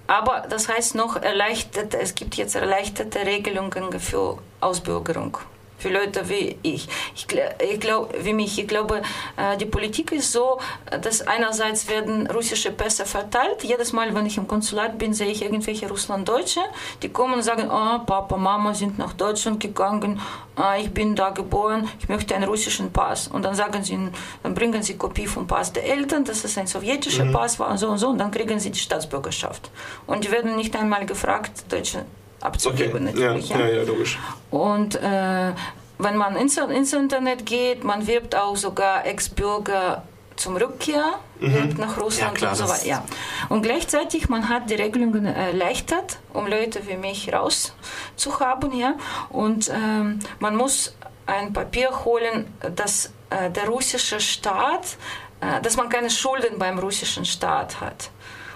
aber 0.07 0.45
das 0.49 0.67
heißt 0.67 0.95
noch 0.95 1.15
erleichterte, 1.15 1.99
es 1.99 2.15
gibt 2.15 2.35
jetzt 2.35 2.55
erleichterte 2.55 3.19
Regelungen 3.19 3.99
für 3.99 4.39
Ausbürgerung. 4.59 5.37
Für 5.83 5.89
Leute 5.89 6.29
wie 6.29 6.57
ich. 6.61 6.87
Ich, 7.13 7.27
ich 7.59 7.77
glaube, 7.81 8.15
wie 8.23 8.31
mich. 8.31 8.57
Ich 8.57 8.69
glaube, 8.69 9.01
äh, 9.35 9.57
die 9.57 9.65
Politik 9.65 10.13
ist 10.13 10.31
so, 10.31 10.57
dass 11.01 11.27
einerseits 11.27 11.89
werden 11.89 12.25
russische 12.27 12.71
Pässe 12.71 13.05
verteilt. 13.05 13.65
Jedes 13.65 13.91
Mal, 13.91 14.15
wenn 14.15 14.25
ich 14.25 14.37
im 14.37 14.47
Konsulat 14.47 14.97
bin, 14.97 15.13
sehe 15.13 15.27
ich 15.27 15.43
irgendwelche 15.43 15.89
Russlanddeutsche, 15.89 16.61
die 17.01 17.09
kommen 17.09 17.33
und 17.33 17.43
sagen, 17.43 17.69
ah, 17.69 17.97
Papa, 17.99 18.37
Mama 18.37 18.73
sind 18.73 18.97
nach 18.97 19.11
Deutschland 19.11 19.59
gegangen, 19.59 20.21
ah, 20.55 20.77
ich 20.77 20.89
bin 20.89 21.17
da 21.17 21.31
geboren, 21.31 21.89
ich 21.99 22.07
möchte 22.07 22.33
einen 22.33 22.45
russischen 22.45 22.93
Pass. 22.93 23.27
Und 23.27 23.43
dann 23.43 23.55
sagen 23.55 23.83
sie, 23.83 23.99
dann 24.41 24.53
bringen 24.53 24.83
sie 24.83 24.95
Kopie 24.95 25.27
vom 25.27 25.47
Pass 25.47 25.73
der 25.73 25.83
Eltern, 25.83 26.23
dass 26.23 26.45
es 26.45 26.57
ein 26.57 26.67
sowjetischer 26.67 27.25
Pass 27.25 27.59
war 27.59 27.69
und 27.71 27.77
so 27.77 27.89
und 27.89 27.97
so, 27.97 28.07
und 28.07 28.19
dann 28.19 28.31
kriegen 28.31 28.57
sie 28.57 28.71
die 28.71 28.79
Staatsbürgerschaft. 28.79 29.69
Und 30.07 30.23
die 30.23 30.31
werden 30.31 30.55
nicht 30.55 30.73
einmal 30.77 31.05
gefragt, 31.05 31.65
Deutsche 31.67 32.05
abzugeben, 32.43 33.07
ja, 33.07 33.33
natürlich. 33.33 33.49
ja, 33.49 33.67
ja, 33.67 33.83
logisch. 33.83 34.19
Und 34.51 34.95
äh, 34.95 35.53
wenn 35.97 36.17
man 36.17 36.35
ins, 36.35 36.57
ins 36.57 36.93
Internet 36.93 37.45
geht, 37.45 37.83
man 37.83 38.07
wirbt 38.07 38.35
auch 38.35 38.55
sogar 38.55 39.05
Ex-Bürger 39.05 40.03
zum 40.35 40.57
Rückkehr, 40.57 41.19
wirbt 41.39 41.77
nach 41.77 41.97
Russland 41.99 42.33
Mhm. 42.33 42.39
Ja, 42.39 42.39
klar, 42.39 42.51
und 42.51 42.57
so 42.57 42.67
weiter. 42.67 42.87
Ja. 42.87 43.03
Und 43.49 43.61
gleichzeitig, 43.61 44.29
man 44.29 44.49
hat 44.49 44.69
die 44.69 44.75
Regelungen 44.75 45.25
erleichtert, 45.25 46.17
um 46.33 46.47
Leute 46.47 46.87
wie 46.87 46.97
mich 46.97 47.31
rauszuhaben. 47.31 48.75
Ja? 48.77 48.95
Und 49.29 49.69
ähm, 49.69 50.19
man 50.39 50.55
muss 50.55 50.95
ein 51.25 51.53
Papier 51.53 52.03
holen, 52.03 52.47
dass 52.75 53.11
äh, 53.29 53.49
der 53.51 53.67
russische 53.67 54.19
Staat, 54.19 54.97
äh, 55.41 55.61
dass 55.61 55.77
man 55.77 55.89
keine 55.89 56.09
Schulden 56.09 56.57
beim 56.57 56.79
russischen 56.79 57.25
Staat 57.25 57.79
hat. 57.79 58.09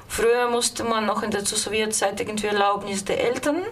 Früher 0.07 0.49
musste 0.49 0.83
man 0.83 1.05
noch 1.05 1.23
in 1.23 1.31
der 1.31 1.45
Sowjetzeit 1.45 2.19
irgendwie 2.19 2.47
Erlaubnis 2.47 3.05
der 3.05 3.23
Eltern 3.23 3.63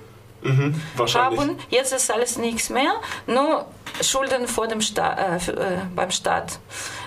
Mhm, 0.45 0.75
haben. 1.15 1.57
Jetzt 1.69 1.91
ist 1.91 2.11
alles 2.11 2.37
nichts 2.37 2.69
mehr, 2.69 2.93
nur 3.25 3.65
Schulden 4.01 4.47
vor 4.47 4.67
dem 4.67 4.79
Sta 4.79 5.35
äh, 5.35 5.39
für, 5.39 5.53
äh, 5.53 5.77
beim 5.95 6.11
Staat 6.11 6.59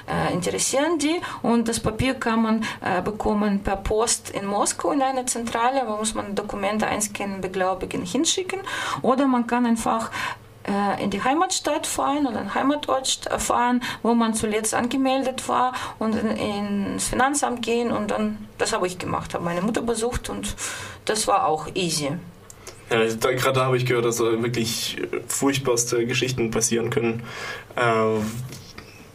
äh, 0.08 0.32
interessieren 0.32 0.98
die. 0.98 1.20
Und 1.42 1.68
das 1.68 1.78
Papier 1.78 2.14
kann 2.14 2.42
man 2.42 2.64
äh, 2.80 3.00
bekommen 3.00 3.62
per 3.62 3.76
Post 3.76 4.30
in 4.30 4.46
Moskau 4.46 4.90
in 4.90 5.02
einer 5.02 5.26
Zentrale, 5.26 5.82
wo 5.86 5.96
muss 5.96 6.14
man 6.14 6.34
Dokumente 6.34 6.86
einscannen, 6.86 7.40
beglaubigen, 7.40 8.04
hinschicken. 8.04 8.60
Oder 9.02 9.26
man 9.26 9.46
kann 9.46 9.66
einfach 9.66 10.10
äh, 10.68 11.02
in 11.02 11.10
die 11.10 11.22
Heimatstadt 11.22 11.86
fahren 11.86 12.26
oder 12.26 12.40
in 12.40 12.54
Heimatort 12.54 13.28
fahren, 13.38 13.82
wo 14.02 14.14
man 14.14 14.34
zuletzt 14.34 14.74
angemeldet 14.74 15.48
war 15.48 15.72
und 15.98 16.14
in, 16.14 16.36
ins 16.36 17.08
Finanzamt 17.08 17.62
gehen 17.62 17.90
und 17.90 18.10
dann, 18.10 18.48
das 18.58 18.72
habe 18.72 18.86
ich 18.86 18.98
gemacht, 18.98 19.34
habe 19.34 19.44
meine 19.44 19.62
Mutter 19.62 19.82
besucht 19.82 20.28
und 20.28 20.54
das 21.04 21.26
war 21.26 21.46
auch 21.46 21.68
easy. 21.74 22.12
Ja, 22.90 23.04
da, 23.04 23.32
gerade 23.32 23.52
da 23.52 23.66
habe 23.66 23.76
ich 23.76 23.84
gehört, 23.84 24.04
dass 24.04 24.16
da 24.16 24.42
wirklich 24.42 24.96
furchtbarste 25.26 26.06
Geschichten 26.06 26.50
passieren 26.50 26.90
können. 26.90 27.22
Äh, 27.76 28.20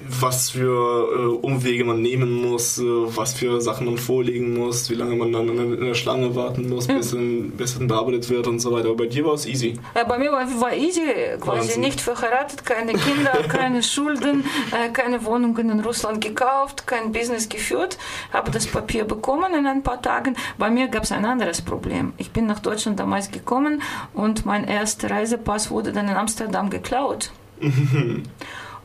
was 0.08 0.52
für 0.52 1.10
äh, 1.12 1.46
Umwege 1.46 1.84
man 1.84 2.02
nehmen 2.02 2.32
muss, 2.32 2.78
äh, 2.78 2.84
was 2.84 3.34
für 3.34 3.62
Sachen 3.62 3.86
man 3.86 3.98
vorlegen 3.98 4.58
muss, 4.58 4.89
wie 4.89 4.96
lange 4.96 5.16
man 5.16 5.32
dann 5.32 5.50
in, 5.50 5.74
in 5.74 5.86
der 5.86 5.94
Schlange 5.94 6.36
warten 6.36 6.70
muss, 6.70 6.88
bis, 6.88 7.13
in, 7.13 7.52
bis 7.52 7.76
es 7.76 7.88
bearbeitet 7.88 8.30
wird 8.30 8.48
und 8.48 8.60
so 8.60 8.72
weiter. 8.72 8.89
Aber 8.89 8.98
bei 8.98 9.06
dir 9.08 9.26
war 9.26 9.34
es 9.34 9.46
easy. 9.46 9.80
Ja, 9.96 10.04
bei 10.04 10.18
mir 10.18 10.32
war, 10.32 10.46
war 10.60 10.74
easy, 10.74 11.02
quasi 11.39 11.60
Wahnsinn. 11.60 11.82
nicht 11.82 12.02
verheiratet, 12.02 12.66
keine 12.66 12.94
Kinder, 12.94 13.32
keine 13.48 13.84
Schulden, 13.84 14.44
äh, 14.72 14.89
keine 14.92 15.24
Wohnungen 15.26 15.70
in 15.70 15.80
Russland 15.80 16.24
gekauft, 16.24 16.88
kein 16.88 17.12
Business 17.12 17.50
geführt, 17.50 17.98
habe 18.32 18.52
das 18.52 18.68
Papier 18.68 19.06
bekommen 19.06 19.54
in 19.54 19.68
ein 19.68 19.84
paar 19.84 20.02
Tagen. 20.02 20.36
Bei 20.58 20.70
mir 20.70 20.88
gab 20.88 21.04
es 21.04 21.12
ein 21.12 21.26
anderes 21.26 21.62
Problem. 21.62 22.13
Ich 22.18 22.32
bin 22.32 22.46
nach 22.46 22.60
Deutschland 22.60 23.00
damals 23.00 23.32
gekommen 23.32 23.82
und 24.13 24.46
mein 24.46 24.66
erster 24.66 25.10
Reisepass 25.10 25.72
wurde 25.72 25.92
dann 25.92 26.08
in 26.08 26.16
Amsterdam 26.16 26.70
geklaut. 26.70 27.32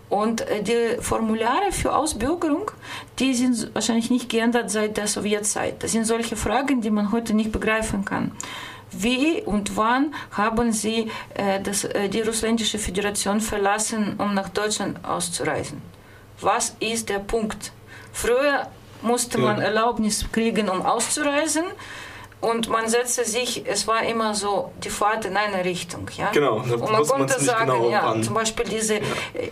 Und 0.08 0.40
äh, 0.42 0.62
die 0.62 1.02
Formulare 1.02 1.70
für 1.70 1.94
Ausbürgerung, 1.94 2.70
die 3.18 3.34
sind 3.34 3.74
wahrscheinlich 3.74 4.10
nicht 4.10 4.28
geändert 4.28 4.70
seit 4.70 4.96
der 4.96 5.06
Sowjetzeit. 5.06 5.82
Das 5.82 5.92
sind 5.92 6.04
solche 6.04 6.36
Fragen, 6.36 6.80
die 6.80 6.90
man 6.90 7.12
heute 7.12 7.34
nicht 7.34 7.52
begreifen 7.52 8.04
kann. 8.04 8.32
Wie 8.90 9.42
und 9.42 9.76
wann 9.76 10.14
haben 10.30 10.72
Sie 10.72 11.10
äh, 11.34 11.60
das, 11.60 11.84
äh, 11.84 12.08
die 12.08 12.22
russländische 12.22 12.78
Föderation 12.78 13.40
verlassen, 13.40 14.14
um 14.18 14.32
nach 14.32 14.48
Deutschland 14.48 15.04
auszureisen? 15.04 15.82
Was 16.40 16.74
ist 16.80 17.10
der 17.10 17.18
Punkt? 17.18 17.72
Früher 18.12 18.68
musste 19.02 19.38
man. 19.38 19.60
Erlaubnis 19.60 20.24
kriegen, 20.32 20.68
um 20.68 20.82
auszureisen. 20.82 21.64
Und 22.40 22.68
man 22.68 22.88
setzte 22.88 23.24
sich, 23.24 23.64
es 23.66 23.88
war 23.88 24.04
immer 24.04 24.32
so 24.32 24.72
die 24.84 24.90
Fahrt 24.90 25.24
in 25.24 25.36
eine 25.36 25.64
Richtung. 25.64 26.08
Ja? 26.16 26.30
Genau, 26.30 26.60
da 26.60 26.74
und 26.74 26.92
man 26.92 27.04
konnte 27.04 27.40
sagen, 27.40 27.66
genau, 27.68 27.90
ja, 27.90 28.14
zum 28.22 28.34
Beispiel 28.34 28.64
diese 28.64 28.96
äh, 28.96 29.02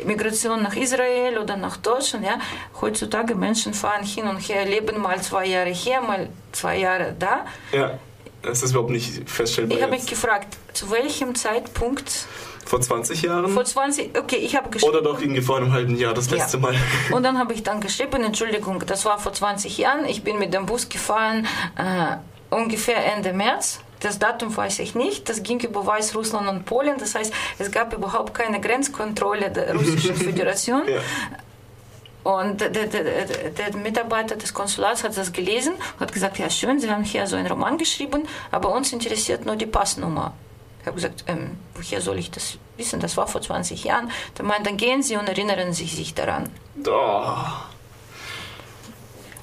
Migration 0.04 0.62
nach 0.62 0.76
Israel 0.76 1.38
oder 1.38 1.56
nach 1.56 1.78
Deutschland. 1.78 2.24
Ja? 2.24 2.38
Heutzutage 2.80 3.34
Menschen 3.34 3.74
fahren 3.74 4.04
hin 4.04 4.28
und 4.28 4.38
her, 4.38 4.64
leben 4.64 5.00
mal 5.00 5.20
zwei 5.20 5.46
Jahre 5.46 5.70
hier, 5.70 6.00
mal 6.00 6.28
zwei 6.52 6.78
Jahre 6.78 7.16
da. 7.18 7.44
Ja, 7.72 7.98
das 8.42 8.62
ist 8.62 8.70
überhaupt 8.70 8.90
nicht 8.90 9.28
feststellbar. 9.28 9.76
Ich 9.76 9.82
habe 9.82 9.92
mich 9.92 10.06
gefragt, 10.06 10.56
zu 10.72 10.88
welchem 10.92 11.34
Zeitpunkt, 11.34 12.26
Vor 12.64 12.80
20 12.80 13.22
Jahren? 13.22 13.48
vor 13.48 13.64
20, 13.64 14.16
okay, 14.16 14.36
ich 14.36 14.54
habe 14.54 14.70
geschrieben. 14.70 14.92
Oder 14.92 15.02
doch 15.02 15.20
irgendwie 15.20 15.42
vor 15.42 15.56
einem 15.56 15.72
halben 15.72 15.96
Jahr, 15.96 16.14
das 16.14 16.30
letzte 16.30 16.58
Ja. 16.58 16.62
Mal. 16.62 16.74
Und 17.10 17.24
dann 17.24 17.36
habe 17.36 17.52
ich 17.52 17.64
dann 17.64 17.80
geschrieben, 17.80 18.22
Entschuldigung, 18.22 18.80
das 18.86 19.04
war 19.04 19.18
vor 19.18 19.32
20 19.32 19.76
Jahren, 19.76 20.04
ich 20.04 20.22
bin 20.22 20.38
mit 20.38 20.54
dem 20.54 20.66
Bus 20.66 20.88
gefahren, 20.88 21.48
äh, 21.76 22.16
ungefähr 22.50 23.14
Ende 23.14 23.32
März. 23.32 23.80
Das 24.00 24.18
Datum 24.18 24.54
weiß 24.54 24.78
ich 24.80 24.94
nicht. 24.94 25.28
Das 25.28 25.42
ging 25.42 25.60
über 25.60 25.84
Weißrussland 25.86 26.48
und 26.48 26.64
Polen. 26.64 26.98
Das 26.98 27.14
heißt, 27.14 27.32
es 27.58 27.70
gab 27.70 27.94
überhaupt 27.94 28.34
keine 28.34 28.60
Grenzkontrolle 28.60 29.50
der 29.50 29.74
Russischen 29.74 30.14
Föderation. 30.26 30.82
Ja. 30.86 31.00
Und 32.26 32.60
der, 32.60 32.70
der, 32.70 32.88
der, 32.88 33.76
Mitarbeiter 33.76 34.34
des 34.34 34.52
Konsulats 34.52 35.04
hat 35.04 35.16
das 35.16 35.32
gelesen 35.32 35.74
und 35.74 36.00
hat 36.00 36.12
gesagt, 36.12 36.38
ja 36.38 36.50
schön, 36.50 36.80
Sie 36.80 36.90
haben 36.90 37.04
hier 37.04 37.24
so 37.28 37.36
einen 37.36 37.46
Roman 37.46 37.78
geschrieben, 37.78 38.26
aber 38.50 38.74
uns 38.74 38.92
interessiert 38.92 39.46
nur 39.46 39.54
die 39.54 39.66
Passnummer. 39.66 40.32
Ich 40.80 40.86
habe 40.86 40.96
gesagt, 40.96 41.24
ähm, 41.28 41.56
woher 41.74 42.00
soll 42.00 42.18
ich 42.18 42.32
das 42.32 42.58
wissen? 42.76 42.98
Das 42.98 43.16
war 43.16 43.28
vor 43.28 43.42
20 43.42 43.84
Jahren. 43.84 44.10
Der 44.36 44.44
meint, 44.44 44.66
dann 44.66 44.76
gehen 44.76 45.04
Sie 45.04 45.16
und 45.16 45.28
erinnern 45.28 45.72
Sie 45.72 45.86
sich 45.86 46.14
daran. 46.14 46.50
Oh. 46.84 47.36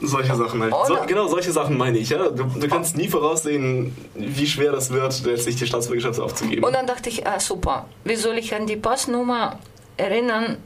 Solche 0.05 0.35
Sachen 0.35 0.61
halt. 0.61 0.73
So, 0.85 0.93
Oder- 0.93 1.05
genau, 1.05 1.27
solche 1.27 1.51
Sachen 1.51 1.77
meine 1.77 1.97
ich. 1.97 2.09
Ja? 2.09 2.29
Du, 2.29 2.43
du 2.43 2.67
kannst 2.67 2.97
nie 2.97 3.07
voraussehen, 3.07 3.95
wie 4.15 4.45
schwer 4.45 4.71
das 4.73 4.91
wird, 4.91 5.23
letztlich 5.25 5.55
die 5.55 5.65
Staatsbürgerschaft 5.65 6.19
aufzugeben. 6.19 6.63
Und 6.63 6.73
dann 6.73 6.85
dachte 6.85 7.09
ich, 7.09 7.25
ah, 7.25 7.39
super, 7.39 7.85
wie 8.03 8.15
soll 8.15 8.37
ich 8.37 8.53
an 8.53 8.67
die 8.67 8.75
Passnummer 8.75 9.59
erinnern, 9.95 10.57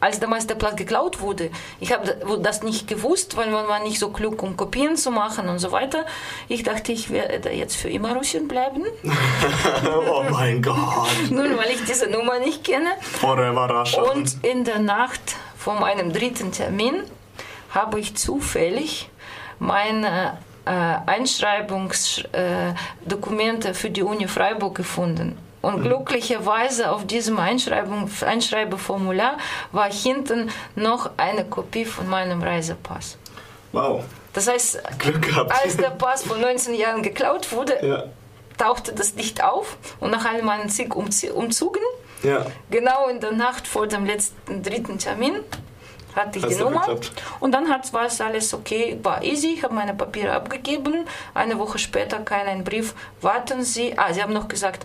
als 0.00 0.18
damals 0.18 0.46
der 0.48 0.56
Platz 0.56 0.76
geklaut 0.76 1.20
wurde? 1.20 1.50
Ich 1.78 1.92
habe 1.92 2.16
das 2.42 2.62
nicht 2.64 2.88
gewusst, 2.88 3.36
weil 3.36 3.50
man 3.50 3.68
war 3.68 3.80
nicht 3.82 3.98
so 4.00 4.08
klug, 4.10 4.42
um 4.42 4.56
Kopien 4.56 4.96
zu 4.96 5.10
machen 5.12 5.48
und 5.48 5.60
so 5.60 5.70
weiter. 5.72 6.04
Ich 6.48 6.62
dachte, 6.64 6.90
ich 6.90 7.10
werde 7.10 7.50
jetzt 7.50 7.76
für 7.76 7.90
immer 7.90 8.14
Russin 8.16 8.48
bleiben, 8.48 8.82
oh 9.86 10.24
mein 10.30 10.62
Gott. 10.62 11.06
nur 11.30 11.44
weil 11.56 11.70
ich 11.70 11.84
diese 11.84 12.08
Nummer 12.10 12.38
nicht 12.40 12.64
kenne. 12.64 12.90
Forever 13.20 13.68
Russia. 13.70 14.02
Und 14.02 14.36
in 14.42 14.64
der 14.64 14.78
Nacht 14.80 15.20
vor 15.56 15.78
meinem 15.78 16.12
dritten 16.12 16.50
Termin 16.50 17.02
habe 17.70 18.00
ich 18.00 18.16
zufällig 18.16 19.10
meine 19.58 20.38
äh, 20.64 20.70
Einschreibungsdokumente 20.70 22.74
Dokumente 23.04 23.74
für 23.74 23.90
die 23.90 24.02
Uni 24.02 24.28
Freiburg 24.28 24.74
gefunden. 24.74 25.36
Und 25.62 25.82
glücklicherweise 25.82 26.90
auf 26.90 27.06
diesem 27.06 27.38
Einschreibung, 27.38 28.10
Einschreibeformular 28.26 29.36
war 29.72 29.92
hinten 29.92 30.50
noch 30.74 31.10
eine 31.18 31.44
Kopie 31.44 31.84
von 31.84 32.08
meinem 32.08 32.42
Reisepass. 32.42 33.18
Wow. 33.72 34.04
Das 34.32 34.48
heißt, 34.48 34.80
als 35.64 35.76
der 35.76 35.90
Pass 35.98 36.22
vor 36.22 36.38
19 36.38 36.74
Jahren 36.74 37.02
geklaut 37.02 37.52
wurde, 37.52 37.74
Ja. 37.86 38.04
tauchte 38.56 38.94
das 38.94 39.14
nicht 39.14 39.44
auf. 39.44 39.76
Und 40.00 40.12
nach 40.12 40.24
all 40.24 40.42
meinen 40.42 40.70
zig 40.70 40.94
Umzügen 40.94 41.82
Ja. 42.22 42.46
Genau 42.70 43.08
in 43.08 43.20
der 43.20 43.32
Nacht 43.32 43.66
vor 43.66 43.86
dem 43.86 44.06
letzten 44.06 44.62
dritten 44.62 44.98
Termin 44.98 45.34
hatte 46.14 46.38
ich 46.38 46.44
Hat's 46.44 46.56
die 46.56 46.62
Nummer. 46.62 46.80
geklappt. 46.80 47.12
Und 47.40 47.52
dann 47.52 47.68
hat, 47.68 47.92
war 47.92 48.06
es 48.06 48.20
alles 48.20 48.52
okay, 48.54 48.98
war 49.02 49.22
easy, 49.22 49.54
ich 49.54 49.62
habe 49.64 49.74
meine 49.74 49.94
Papiere 49.94 50.32
abgegeben. 50.32 51.06
Eine 51.34 51.58
Woche 51.58 51.78
später 51.78 52.18
kam 52.20 52.46
ein 52.46 52.64
Brief, 52.64 52.94
warten 53.20 53.62
Sie. 53.64 53.96
Ah, 53.98 54.12
Sie 54.12 54.22
haben 54.22 54.32
noch 54.32 54.48
gesagt, 54.48 54.84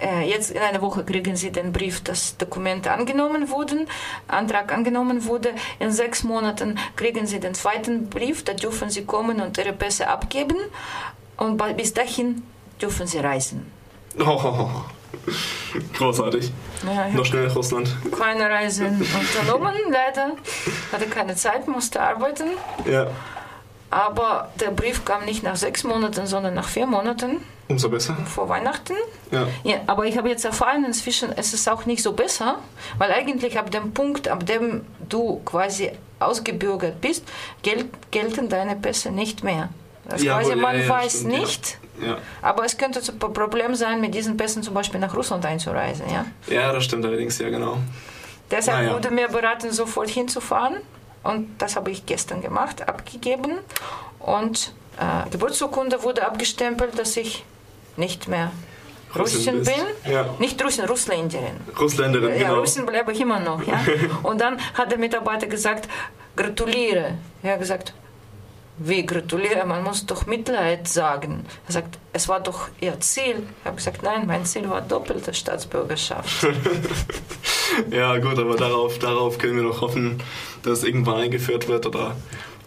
äh, 0.00 0.28
jetzt 0.28 0.50
in 0.50 0.58
einer 0.62 0.80
Woche 0.80 1.04
kriegen 1.04 1.36
Sie 1.36 1.50
den 1.50 1.72
Brief, 1.72 2.02
dass 2.02 2.36
Dokumente 2.36 2.92
angenommen 2.92 3.50
wurden, 3.50 3.88
Antrag 4.28 4.72
angenommen 4.72 5.24
wurde. 5.24 5.50
In 5.78 5.90
sechs 5.92 6.22
Monaten 6.22 6.78
kriegen 6.96 7.26
Sie 7.26 7.40
den 7.40 7.54
zweiten 7.54 8.08
Brief, 8.08 8.44
da 8.44 8.52
dürfen 8.52 8.90
Sie 8.90 9.04
kommen 9.04 9.40
und 9.40 9.58
Ihre 9.58 9.72
Pässe 9.72 10.08
abgeben. 10.08 10.56
Und 11.36 11.56
bis 11.76 11.94
dahin 11.94 12.42
dürfen 12.80 13.06
Sie 13.06 13.18
reisen. 13.18 13.70
Oh, 14.18 14.70
großartig. 15.96 16.50
Ja, 16.86 17.08
Noch 17.08 17.24
schnell 17.24 17.46
nach 17.48 17.56
Russland. 17.56 17.94
keine 18.18 18.48
Reise 18.50 18.86
unternommen, 18.86 19.74
leider. 19.90 20.32
Hatte 20.92 21.06
keine 21.06 21.34
Zeit, 21.36 21.66
musste 21.68 22.00
arbeiten. 22.00 22.44
Ja, 22.86 23.08
Aber 23.90 24.50
der 24.60 24.70
Brief 24.70 25.04
kam 25.04 25.24
nicht 25.24 25.42
nach 25.42 25.56
sechs 25.56 25.82
Monaten, 25.84 26.26
sondern 26.26 26.54
nach 26.54 26.68
vier 26.68 26.86
Monaten 26.86 27.42
umso 27.68 27.88
besser. 27.90 28.16
vor 28.26 28.48
Weihnachten. 28.48 28.94
Ja. 29.30 29.46
Ja, 29.64 29.76
aber 29.86 30.04
ich 30.06 30.16
habe 30.16 30.28
jetzt 30.28 30.44
erfahren, 30.44 30.84
inzwischen 30.84 31.32
ist 31.32 31.52
es 31.54 31.66
auch 31.68 31.84
nicht 31.86 32.02
so 32.02 32.12
besser, 32.12 32.58
weil 32.98 33.12
eigentlich 33.12 33.58
ab 33.58 33.70
dem 33.70 33.92
Punkt, 33.92 34.28
ab 34.28 34.46
dem 34.46 34.82
du 35.08 35.40
quasi 35.44 35.90
ausgebürgert 36.20 37.00
bist, 37.00 37.24
gel 37.62 37.86
gelten 38.10 38.48
deine 38.48 38.74
Pässe 38.76 39.10
nicht 39.10 39.42
mehr. 39.44 39.68
Das 40.08 40.22
Ja, 40.22 40.34
quasi 40.38 40.50
wohl, 40.52 40.56
ja, 40.56 40.62
man 40.62 40.80
ja, 40.80 40.88
weiß 40.88 41.12
stimmt, 41.18 41.32
ja. 41.34 41.38
nicht, 41.40 41.78
Ja. 42.02 42.16
aber 42.42 42.64
es 42.64 42.76
könnte 42.78 43.00
ein 43.00 43.18
Problem 43.18 43.74
sein, 43.74 44.00
mit 44.00 44.14
diesen 44.14 44.36
Pässen 44.36 44.62
zum 44.62 44.74
Beispiel 44.74 44.98
nach 45.00 45.14
Russland 45.14 45.44
einzureisen. 45.44 46.06
Ja? 46.10 46.24
ja, 46.52 46.72
das 46.72 46.84
stimmt 46.84 47.04
allerdings, 47.04 47.38
ja, 47.38 47.50
genau. 47.50 47.76
Deshalb 48.50 48.78
Naja. 48.84 48.94
wurde 48.94 49.10
mir 49.10 49.28
beraten, 49.28 49.70
sofort 49.70 50.08
hinzufahren. 50.08 50.76
Und 51.22 51.60
das 51.60 51.76
habe 51.76 51.90
ich 51.90 52.06
gestern 52.06 52.40
gemacht, 52.40 52.88
abgegeben. 52.88 53.58
Und 54.18 54.72
äh, 54.98 55.28
Geburtsurkunde 55.30 56.02
wurde 56.02 56.24
abgestempelt, 56.26 56.98
dass 56.98 57.16
ich 57.18 57.44
nicht 57.96 58.28
mehr 58.28 58.50
Russin 59.14 59.62
bin. 59.62 60.10
Ja. 60.10 60.26
Nicht 60.38 60.62
Russin, 60.64 60.86
Russländerin. 60.86 61.56
Russländerin, 61.78 62.30
Ja, 62.30 62.48
genau. 62.48 62.60
Russin 62.60 62.86
bleibe 62.86 63.12
ich 63.12 63.20
immer 63.20 63.40
noch. 63.40 63.62
Ja? 63.66 63.80
Und 64.22 64.40
dann 64.40 64.58
hat 64.74 64.90
der 64.90 64.98
Mitarbeiter 64.98 65.46
gesagt, 65.46 65.88
gratuliere. 66.36 67.18
Er 67.42 67.52
hat 67.54 67.58
gesagt, 67.60 67.92
wie 68.78 69.04
gratuliere? 69.04 69.64
Man 69.66 69.82
muss 69.84 70.06
doch 70.06 70.26
Mitleid 70.26 70.88
sagen. 70.88 71.44
Er 71.66 71.72
sagt, 71.72 71.98
es 72.12 72.28
war 72.28 72.40
doch 72.40 72.68
Ihr 72.80 72.98
Ziel. 73.00 73.42
Ich 73.60 73.64
habe 73.64 73.76
gesagt, 73.76 74.02
nein, 74.02 74.26
mein 74.26 74.44
Ziel 74.44 74.68
war 74.68 74.80
doppelte 74.80 75.34
Staatsbürgerschaft. 75.34 76.46
Ja, 77.90 78.16
gut, 78.18 78.38
aber 78.38 78.56
darauf, 78.56 78.98
darauf 78.98 79.38
können 79.38 79.56
wir 79.56 79.62
noch 79.62 79.82
hoffen, 79.82 80.20
dass 80.62 80.78
es 80.80 80.84
irgendwann 80.84 81.16
eingeführt 81.16 81.68
wird 81.68 81.86
oder 81.86 82.16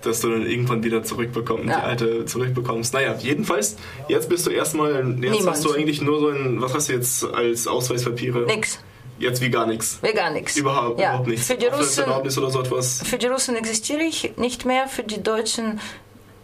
dass 0.04 0.22
du 0.22 0.30
dann 0.30 0.46
irgendwann 0.48 0.84
wieder 0.84 1.04
zurückbekommst, 1.04 1.66
Ja. 1.68 1.80
die 1.80 1.84
alte 1.86 2.26
zurückbekommst. 2.26 2.94
Naja, 2.94 3.16
jedenfalls, 3.20 3.76
jetzt 4.08 4.30
bist 4.30 4.46
du 4.48 4.52
erstmal, 4.52 4.96
jetzt 4.96 5.06
Niemand. 5.20 5.48
hast 5.48 5.66
du 5.66 5.74
eigentlich 5.74 6.02
nur 6.02 6.20
so 6.20 6.30
ein, 6.30 6.62
was 6.62 6.74
hast 6.74 6.90
du 6.90 6.94
jetzt 6.94 7.24
als 7.26 7.68
Ausweispapiere? 7.68 8.46
Nix. 8.46 8.80
Jetzt 9.22 9.42
wie 9.42 9.50
gar 9.50 9.66
nichts. 9.68 10.00
Wie 10.02 10.14
gar 10.14 10.32
nichts. 10.32 10.56
Überhaupt, 10.58 11.00
ja. 11.00 11.10
überhaupt 11.10 11.28
nichts. 11.28 11.48
Für 11.48 11.56
die, 11.56 11.68
Russen, 11.68 12.06
so 12.06 13.06
für 13.06 13.18
die 13.18 13.28
Russen 13.28 13.56
existiere 13.56 14.02
ich 14.02 14.34
nicht 14.38 14.66
mehr, 14.66 14.88
für 14.88 15.04
die 15.04 15.22
Deutschen. 15.22 15.80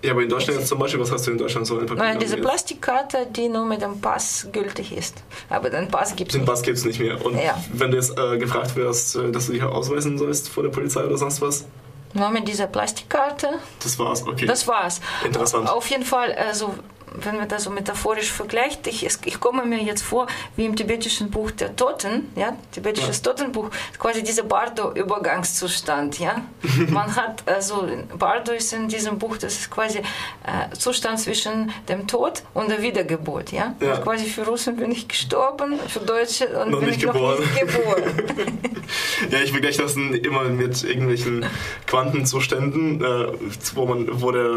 Ja, 0.04 0.12
aber 0.12 0.22
in 0.22 0.30
Deutschland 0.30 0.60
jetzt 0.60 0.70
zum 0.70 0.78
Beispiel, 0.78 1.00
was 1.02 1.12
hast 1.12 1.26
du 1.26 1.32
in 1.32 1.40
Deutschland 1.40 1.66
so 1.66 1.80
ein 1.80 1.88
Papier? 1.88 2.04
Nein, 2.04 2.20
diese? 2.20 2.38
Plastikkarte, 2.38 3.26
die 3.32 3.50
nur 3.50 3.66
mit 3.66 3.82
dem 3.82 4.00
Pass 4.00 4.48
gültig 4.52 4.96
ist. 4.96 5.24
Aber 5.50 5.72
den 5.72 5.88
Pass 5.88 6.16
gibt 6.16 6.30
es 6.30 6.34
Den 6.34 6.42
nicht. 6.42 6.50
Pass 6.50 6.62
gibt 6.62 6.78
es 6.78 6.86
nicht 6.86 7.00
mehr. 7.00 7.24
Und 7.26 7.36
Ja. 7.42 7.62
wenn 7.74 7.90
du 7.90 7.98
jetzt 7.98 8.18
äh, 8.18 8.38
gefragt 8.38 8.76
wirst, 8.76 9.16
äh, 9.16 9.32
dass 9.32 9.48
du 9.48 9.54
dich 9.54 9.64
ausweisen 9.64 10.20
sollst 10.20 10.50
vor 10.50 10.62
der 10.62 10.70
Polizei 10.70 11.04
oder 11.04 11.18
sonst 11.18 11.42
was, 11.42 11.66
Nur 12.14 12.30
mit 12.30 12.48
dieser 12.48 12.68
Plastikkarte. 12.68 13.50
das 13.84 13.98
war's, 13.98 14.22
okay. 14.28 14.46
Das 14.46 14.68
war's. 14.68 15.02
Interessant. 15.26 15.68
Auf 15.68 15.88
jeden 15.90 16.06
Fall, 16.06 16.32
also 16.34 16.76
wenn 17.22 17.38
man 17.38 17.48
das 17.48 17.64
so 17.64 17.70
metaphorisch 17.70 18.32
vergleicht, 18.32 18.88
ich, 18.88 19.04
ich 19.04 19.40
komme 19.40 19.66
mir 19.66 19.82
jetzt 19.82 20.04
vor, 20.04 20.28
wie 20.56 20.66
im 20.66 20.76
tibetischen 20.76 21.30
Buch 21.30 21.52
der 21.52 21.76
Toten, 21.76 22.32
ja, 22.36 22.56
tibetisches 22.72 23.22
Totenbuch, 23.22 23.70
quasi 23.98 24.24
dieser 24.24 24.44
Bardo-Übergangszustand, 24.44 26.20
ja. 26.20 26.42
Man 26.90 27.16
hat, 27.16 27.44
also 27.46 27.88
Bardo 28.18 28.52
ist 28.52 28.74
in 28.74 28.88
diesem 28.88 29.18
Buch, 29.18 29.38
das 29.38 29.54
ist 29.60 29.72
quasi 29.72 30.00
äh, 30.00 30.76
Zustand 30.78 31.20
zwischen 31.20 31.72
dem 31.90 32.08
Tod 32.08 32.44
und 32.54 32.70
der 32.70 32.82
Wiedergeburt, 32.82 33.52
ja. 33.52 33.76
Ja. 33.80 33.96
Und 33.96 34.04
quasi 34.04 34.26
für 34.26 34.46
Russen 34.46 34.78
bin 34.78 34.92
ich 34.92 35.08
gestorben, 35.08 35.80
für 35.88 36.00
Deutsche 36.00 36.48
und 36.60 36.72
Noch 36.72 36.80
bin 36.80 36.90
ich 36.90 37.00
geboren. 37.00 37.22
noch 37.22 37.40
nicht 37.40 37.60
geboren. 37.60 38.04
Ja, 39.32 39.40
ich 39.44 39.52
vergleiche 39.52 39.82
das 39.82 39.96
immer 39.96 40.44
mit 40.46 40.84
irgendwelchen 40.84 41.46
Quantenzuständen, 41.86 43.04
äh, 43.04 43.28
wo 43.76 43.86
man, 43.86 44.22
wo 44.22 44.32
der, 44.32 44.50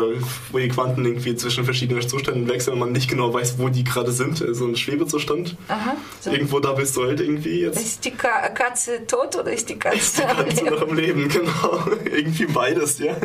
wo 0.52 0.58
die 0.58 0.68
Quanten 0.68 1.04
irgendwie 1.04 1.34
zwischen 1.34 1.64
verschiedenen 1.64 2.06
Zuständen 2.06 2.46
wechseln 2.50 2.78
man 2.78 2.92
nicht 2.92 3.08
genau 3.08 3.32
weiß, 3.32 3.58
wo 3.58 3.68
die 3.70 3.84
gerade 3.84 4.12
sind. 4.12 4.44
So 4.54 4.66
ein 4.66 4.76
Schwebezustand. 4.76 5.56
Aha. 5.68 5.96
So. 6.20 6.30
Irgendwo 6.30 6.60
da 6.60 6.72
bist 6.72 6.96
du 6.96 7.04
halt 7.04 7.20
irgendwie 7.20 7.60
jetzt. 7.62 7.80
Ist 7.80 8.04
die 8.04 8.10
Ka 8.10 8.48
Katze 8.50 9.06
tot 9.06 9.36
oder 9.36 9.52
ist 9.52 9.68
die 9.70 9.78
Katze 9.78 10.22
Kannst 10.22 10.60
du 10.60 10.64
Leben? 10.64 10.76
noch 10.76 10.82
im 10.88 10.94
Leben, 10.96 11.28
genau. 11.32 11.84
irgendwie 12.04 12.46
beides, 12.46 12.98
ja. 12.98 13.16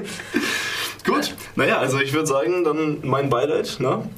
Gut, 1.06 1.36
naja, 1.56 1.78
also 1.78 2.00
ich 2.00 2.14
würde 2.14 2.28
sagen, 2.28 2.64
dann 2.64 3.00
mein 3.04 3.30
Beileid, 3.30 3.78
ne? 3.80 4.10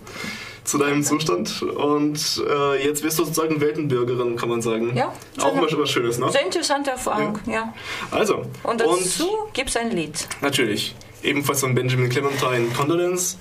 Zu 0.63 0.77
deinem 0.77 1.03
Zustand. 1.03 1.61
Und 1.61 2.43
äh, 2.49 2.85
jetzt 2.85 3.03
wirst 3.03 3.19
du 3.19 3.23
sozusagen 3.23 3.61
Weltenbürgerin, 3.61 4.35
kann 4.35 4.49
man 4.49 4.61
sagen. 4.61 4.95
Ja. 4.95 5.13
Auch 5.41 5.55
mal 5.55 5.67
was 5.71 5.89
Schönes, 5.89 6.17
ne? 6.19 6.29
Sehr 6.29 6.45
interessante 6.45 6.91
Erfahrung, 6.91 7.39
ja. 7.45 7.73
Also. 8.11 8.43
Und 8.63 8.81
dazu 8.81 9.29
gibt 9.53 9.69
es 9.69 9.77
ein 9.77 9.91
Lied. 9.91 10.27
Natürlich. 10.41 10.93
Ebenfalls 11.23 11.61
von 11.61 11.73
Benjamin 11.73 12.09
Clementine 12.09 12.67
Condolence. 12.75 13.37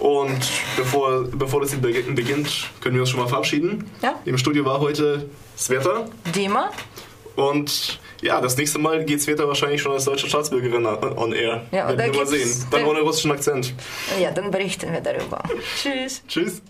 Und 0.00 0.38
bevor, 0.76 1.24
bevor 1.24 1.60
das 1.62 1.72
Lied 1.72 1.82
beginnt, 2.14 2.70
können 2.80 2.94
wir 2.94 3.02
uns 3.02 3.10
schon 3.10 3.20
mal 3.20 3.28
verabschieden. 3.28 3.90
Ja. 4.02 4.14
Im 4.24 4.36
Studio 4.38 4.64
war 4.64 4.80
heute 4.80 5.28
Sveta. 5.56 6.06
Dima? 6.34 6.70
Und 7.34 7.98
ja, 8.22 8.40
das 8.40 8.56
nächste 8.56 8.78
Mal 8.78 9.04
geht 9.04 9.20
Sveta 9.22 9.46
wahrscheinlich 9.46 9.82
schon 9.82 9.92
als 9.92 10.04
deutsche 10.04 10.26
Staatsbürgerin 10.28 10.86
on 10.86 11.32
air. 11.32 11.66
Ja, 11.70 11.88
Werden 11.96 12.12
wir 12.12 12.20
mal 12.20 12.26
sehen. 12.26 12.66
Dann 12.70 12.82
da- 12.82 12.86
ohne 12.88 13.00
russischen 13.00 13.30
Akzent. 13.30 13.74
Ja, 14.20 14.30
dann 14.30 14.50
berichten 14.50 14.92
wir 14.92 15.00
darüber. 15.00 15.42
Tschüss. 15.82 16.22
Tschüss. 16.28 16.62